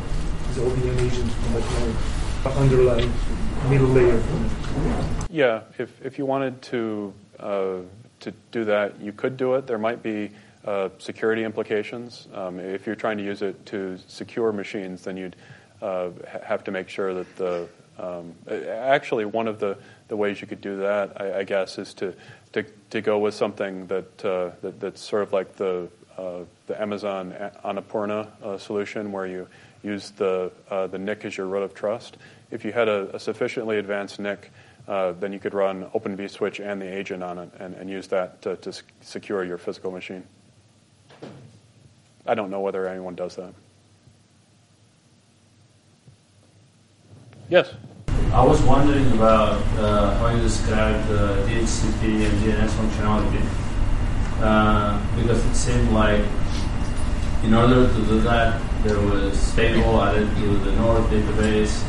the 0.54 0.62
OVN 0.62 1.00
agent 1.06 1.32
on 1.46 1.54
that 1.54 1.72
node, 1.80 2.58
underlying 2.58 3.14
middle 3.68 3.88
layer. 3.88 4.22
Yeah, 5.30 5.62
if, 5.78 6.06
if 6.06 6.18
you 6.18 6.26
wanted 6.26 6.62
to, 6.64 7.14
uh, 7.40 7.78
to 8.22 8.32
do 8.52 8.66
that, 8.66 9.00
you 9.02 9.12
could 9.12 9.38
do 9.38 9.56
it. 9.56 9.68
There 9.68 9.78
might 9.78 10.02
be 10.02 10.32
uh, 10.66 10.90
security 10.98 11.44
implications. 11.44 12.28
Um, 12.34 12.60
if 12.60 12.86
you're 12.86 12.96
trying 12.96 13.18
to 13.18 13.24
use 13.24 13.42
it 13.42 13.66
to 13.68 13.98
secure 14.08 14.52
machines, 14.52 15.04
then 15.04 15.18
you'd 15.18 15.36
uh, 15.82 16.10
have 16.44 16.64
to 16.66 16.72
make 16.72 16.90
sure 16.90 17.14
that 17.14 17.36
the 17.36 17.68
um, 17.98 18.34
actually 18.50 19.26
one 19.26 19.48
of 19.48 19.60
the, 19.60 19.78
the 20.08 20.16
ways 20.16 20.40
you 20.40 20.48
could 20.48 20.62
do 20.62 20.78
that, 20.78 21.22
I, 21.22 21.40
I 21.40 21.44
guess, 21.44 21.78
is 21.78 21.94
to 21.96 22.14
to, 22.54 22.64
to 22.90 23.02
go 23.02 23.20
with 23.20 23.36
something 23.36 23.86
that, 23.88 24.26
uh, 24.26 24.52
that 24.62 24.80
that's 24.80 25.02
sort 25.02 25.24
of 25.24 25.34
like 25.34 25.56
the 25.56 25.88
uh, 26.18 26.44
the 26.68 26.82
Amazon 26.82 27.34
Annapurna 27.64 28.28
uh, 28.44 28.58
solution, 28.58 29.12
where 29.12 29.26
you 29.26 29.48
use 29.84 30.12
the 30.12 30.52
uh, 30.70 30.88
the 30.88 30.98
NIC 30.98 31.26
as 31.26 31.38
your 31.38 31.48
root 31.48 31.64
of 31.64 31.74
trust. 31.74 32.18
If 32.52 32.66
you 32.66 32.72
had 32.72 32.88
a, 32.88 33.16
a 33.16 33.20
sufficiently 33.20 33.78
advanced 33.78 34.20
NIC, 34.20 34.52
uh, 34.88 35.12
then 35.14 35.32
you 35.32 35.40
could 35.40 35.54
run 35.54 35.90
Open 35.94 36.18
vSwitch 36.18 36.66
and 36.66 36.82
the 36.82 36.92
agent 36.92 37.22
on 37.22 37.38
it, 37.38 37.52
and, 37.60 37.76
and 37.76 37.90
use 37.90 38.08
that 38.08 38.42
to, 38.42 38.56
to 38.58 38.74
secure 39.02 39.44
your 39.44 39.58
physical 39.58 39.92
machine. 39.92 40.24
I 42.26 42.34
don't 42.34 42.50
know 42.50 42.60
whether 42.60 42.88
anyone 42.88 43.16
does 43.16 43.36
that. 43.36 43.54
Yes. 47.50 47.74
I 48.34 48.46
was 48.46 48.62
wondering 48.62 49.12
about 49.14 49.62
uh, 49.78 50.16
how 50.18 50.30
you 50.30 50.42
described 50.42 51.08
the 51.08 51.46
DHCP 51.48 52.30
and 52.30 52.44
DNS 52.44 52.70
functionality, 52.70 53.44
uh, 54.42 55.00
because 55.16 55.44
it 55.46 55.56
seemed 55.56 55.92
like 55.92 56.24
in 57.44 57.54
order 57.54 57.88
to 57.88 58.06
do 58.06 58.22
that, 58.22 58.62
there 58.84 59.00
was 59.00 59.40
stable 59.40 60.02
added 60.02 60.28
to 60.36 60.58
the 60.60 60.72
Nord 60.74 61.04
database 61.06 61.84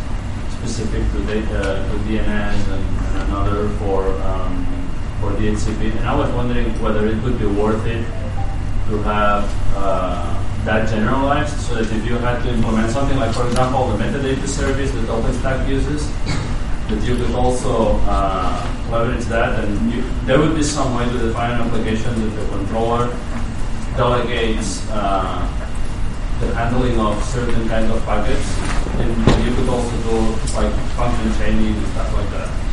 specific 0.61 1.03
to 1.13 1.19
data 1.27 1.89
to 1.91 1.97
DNS 2.05 2.69
and, 2.69 2.85
and 3.17 3.29
another 3.29 3.69
for 3.79 4.13
um, 4.23 4.67
for 5.21 5.31
DHCP. 5.33 5.97
And 5.97 6.09
I 6.09 6.15
was 6.15 6.31
wondering 6.33 6.69
whether 6.81 7.07
it 7.07 7.23
would 7.23 7.39
be 7.39 7.47
worth 7.47 7.85
it 7.87 8.05
to 8.89 9.03
have 9.03 9.45
uh, 9.77 10.41
that 10.65 10.89
generalized 10.89 11.59
so 11.61 11.75
that 11.77 11.95
if 11.95 12.07
you 12.07 12.17
had 12.19 12.43
to 12.43 12.51
implement 12.51 12.91
something 12.91 13.19
like, 13.19 13.35
for 13.35 13.47
example, 13.47 13.89
the 13.89 14.03
metadata 14.03 14.47
service 14.47 14.91
that 14.93 15.05
OpenStack 15.09 15.69
uses, 15.69 16.11
that 16.89 17.03
you 17.07 17.17
could 17.17 17.35
also 17.35 17.97
uh, 18.05 18.89
leverage 18.91 19.25
that 19.27 19.65
and 19.65 19.93
you, 19.93 20.03
there 20.25 20.39
would 20.39 20.55
be 20.55 20.63
some 20.63 20.95
way 20.95 21.05
to 21.05 21.19
define 21.19 21.53
an 21.53 21.69
application 21.69 22.11
that 22.21 22.41
the 22.41 22.49
controller 22.49 23.07
delegates 23.97 24.87
uh, 24.91 25.39
the 26.41 26.55
handling 26.55 26.99
of 26.99 27.23
certain 27.25 27.69
kinds 27.69 27.91
of 27.93 28.03
packets 28.05 28.60
and 28.99 29.45
you 29.47 29.55
could 29.55 29.68
also 29.68 29.97
do 30.03 30.18
like 30.55 30.72
function 30.97 31.32
chaining 31.38 31.74
and 31.74 31.86
stuff 31.88 32.14
like 32.14 32.30
that. 32.30 32.70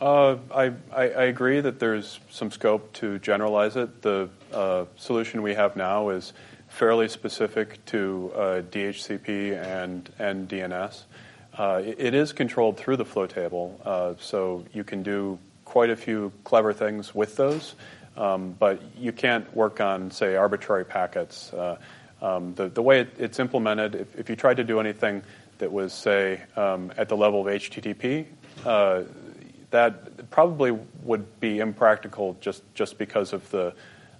Uh, 0.00 0.36
I, 0.54 0.64
I, 0.92 1.02
I, 1.10 1.24
agree 1.24 1.60
that 1.60 1.78
there's 1.78 2.20
some 2.28 2.50
scope 2.50 2.92
to 2.94 3.18
generalize 3.20 3.76
it. 3.76 4.02
The 4.02 4.28
uh, 4.52 4.84
solution 4.96 5.42
we 5.42 5.54
have 5.54 5.74
now 5.74 6.10
is 6.10 6.34
fairly 6.68 7.08
specific 7.08 7.82
to 7.86 8.30
uh, 8.34 8.62
DHCP 8.62 9.56
and, 9.56 10.08
and 10.18 10.48
DNS. 10.48 11.02
Uh, 11.56 11.82
it, 11.82 11.96
it 11.98 12.14
is 12.14 12.34
controlled 12.34 12.76
through 12.76 12.98
the 12.98 13.04
flow 13.06 13.26
table, 13.26 13.80
uh, 13.84 14.12
so 14.20 14.64
you 14.74 14.84
can 14.84 15.02
do 15.02 15.38
quite 15.64 15.88
a 15.88 15.96
few 15.96 16.30
clever 16.44 16.74
things 16.74 17.14
with 17.14 17.36
those, 17.36 17.74
um, 18.18 18.54
but 18.58 18.82
you 18.98 19.12
can't 19.12 19.54
work 19.56 19.80
on, 19.80 20.10
say, 20.10 20.36
arbitrary 20.36 20.84
packets. 20.84 21.52
Uh, 21.54 21.78
um, 22.20 22.54
the, 22.54 22.68
the 22.68 22.82
way 22.82 23.00
it, 23.00 23.14
it's 23.18 23.38
implemented, 23.38 23.94
if, 23.94 24.18
if 24.18 24.30
you 24.30 24.36
tried 24.36 24.58
to 24.58 24.64
do 24.64 24.78
anything 24.80 25.22
that 25.58 25.72
was, 25.72 25.92
say, 25.92 26.40
um, 26.56 26.92
at 26.96 27.08
the 27.08 27.16
level 27.16 27.40
of 27.40 27.46
HTTP, 27.46 28.26
uh, 28.64 29.02
that 29.70 30.30
probably 30.30 30.72
would 31.02 31.40
be 31.40 31.58
impractical 31.58 32.36
just, 32.40 32.62
just 32.74 32.98
because 32.98 33.32
of 33.32 33.48
the 33.50 33.74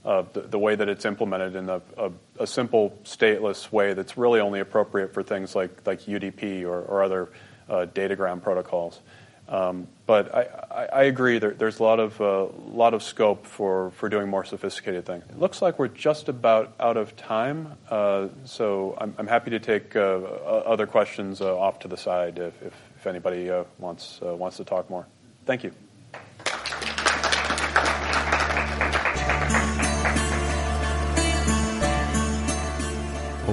uh, 0.05 0.24
the, 0.34 0.43
the, 0.43 0.59
way 0.59 0.76
that 0.76 0.89
it's 0.89 1.05
implemented 1.05 1.57
in 1.57 1.68
a, 1.68 1.82
a, 1.97 2.12
a, 2.39 2.47
simple 2.47 2.97
stateless 3.03 3.72
way 3.72 3.93
that's 3.93 4.16
really 4.16 4.39
only 4.39 4.61
appropriate 4.61 5.12
for 5.12 5.20
things 5.20 5.57
like, 5.57 5.84
like 5.84 6.03
UDP 6.03 6.62
or, 6.62 6.80
or 6.82 7.03
other 7.03 7.28
uh, 7.68 7.87
datagram 7.93 8.41
protocols. 8.41 9.01
Um, 9.49 9.87
but 10.07 10.35
I, 10.35 11.05
agree 11.05 11.39
there, 11.39 11.53
there's 11.53 11.79
a 11.79 11.83
lot 11.83 12.01
of, 12.01 12.21
uh, 12.21 12.47
lot 12.69 12.95
of 12.95 13.03
scope 13.03 13.47
for, 13.47 13.93
doing 14.09 14.29
more 14.29 14.45
sophisticated 14.45 15.05
things. 15.05 15.25
It 15.31 15.39
looks 15.39 15.63
like 15.63 15.79
we're 15.79 15.89
just 15.89 16.29
about 16.29 16.75
out 16.81 16.97
of 16.97 17.17
time, 17.17 17.75
uh, 17.89 18.29
so 18.45 18.97
I'm, 18.99 19.15
happy 19.27 19.51
to 19.51 19.61
take 19.61 19.95
uh, 19.95 20.01
other 20.01 20.87
questions 20.87 21.41
off 21.41 21.81
to 21.81 21.89
the 21.89 21.97
side 21.97 22.39
if, 22.39 23.07
anybody 23.07 23.51
wants, 23.79 24.19
wants 24.21 24.57
to 24.57 24.65
talk 24.65 24.91
more. 24.91 25.07
Thank 25.45 25.63
you. 25.63 25.86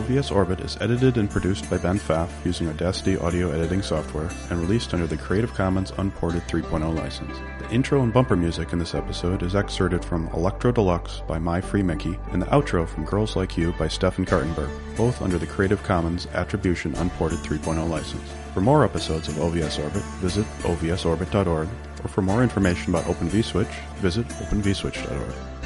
OVS 0.04 0.36
Orbit 0.36 0.60
is 0.60 0.78
edited 0.82 1.16
and 1.16 1.30
produced 1.30 1.70
by 1.70 1.78
Ben 1.78 1.98
Pfaff 1.98 2.28
using 2.44 2.68
Audacity 2.68 3.18
audio 3.18 3.52
editing 3.52 3.82
software 3.82 4.30
and 4.50 4.60
released 4.60 4.94
under 4.94 5.08
the 5.08 5.16
Creative 5.16 5.54
Commons 5.54 5.94
Unported 5.98 6.42
3.0 6.44 6.94
license. 6.94 7.38
The 7.60 7.70
intro 7.74 8.04
and 8.04 8.12
bumper 8.12 8.36
music 8.36 8.74
in 8.74 8.80
this 8.80 8.96
episode 8.96 9.44
is 9.44 9.56
excerpted 9.56 10.04
from 10.04 10.28
Electro 10.34 10.74
Deluxe 10.74 11.22
by 11.26 11.40
My 11.40 11.62
Free 11.62 11.84
Mickey 11.84 12.20
and 12.34 12.42
the 12.42 12.48
outro 12.48 12.86
from 12.86 13.06
Girls 13.06 13.38
Like 13.38 13.58
You 13.58 13.72
by 13.80 13.88
Stefan 13.88 14.26
Kartenberg, 14.26 14.70
both 14.98 15.22
under 15.22 15.38
the 15.38 15.48
Creative 15.48 15.82
Commons 15.84 16.28
Attribution 16.34 16.94
Unported 16.96 17.40
3.0 17.40 17.90
license. 17.90 18.30
For 18.54 18.60
more 18.60 18.84
episodes 18.84 19.30
of 19.30 19.36
OVS 19.36 19.82
Orbit, 19.82 20.04
visit 20.20 20.46
ovsorbit.org, 20.64 21.70
or 22.04 22.08
for 22.10 22.22
more 22.22 22.44
information 22.44 22.94
about 22.94 23.08
Open 23.08 23.30
vSwitch, 23.30 23.72
visit 24.00 24.28
openvswitch.org. 24.28 25.63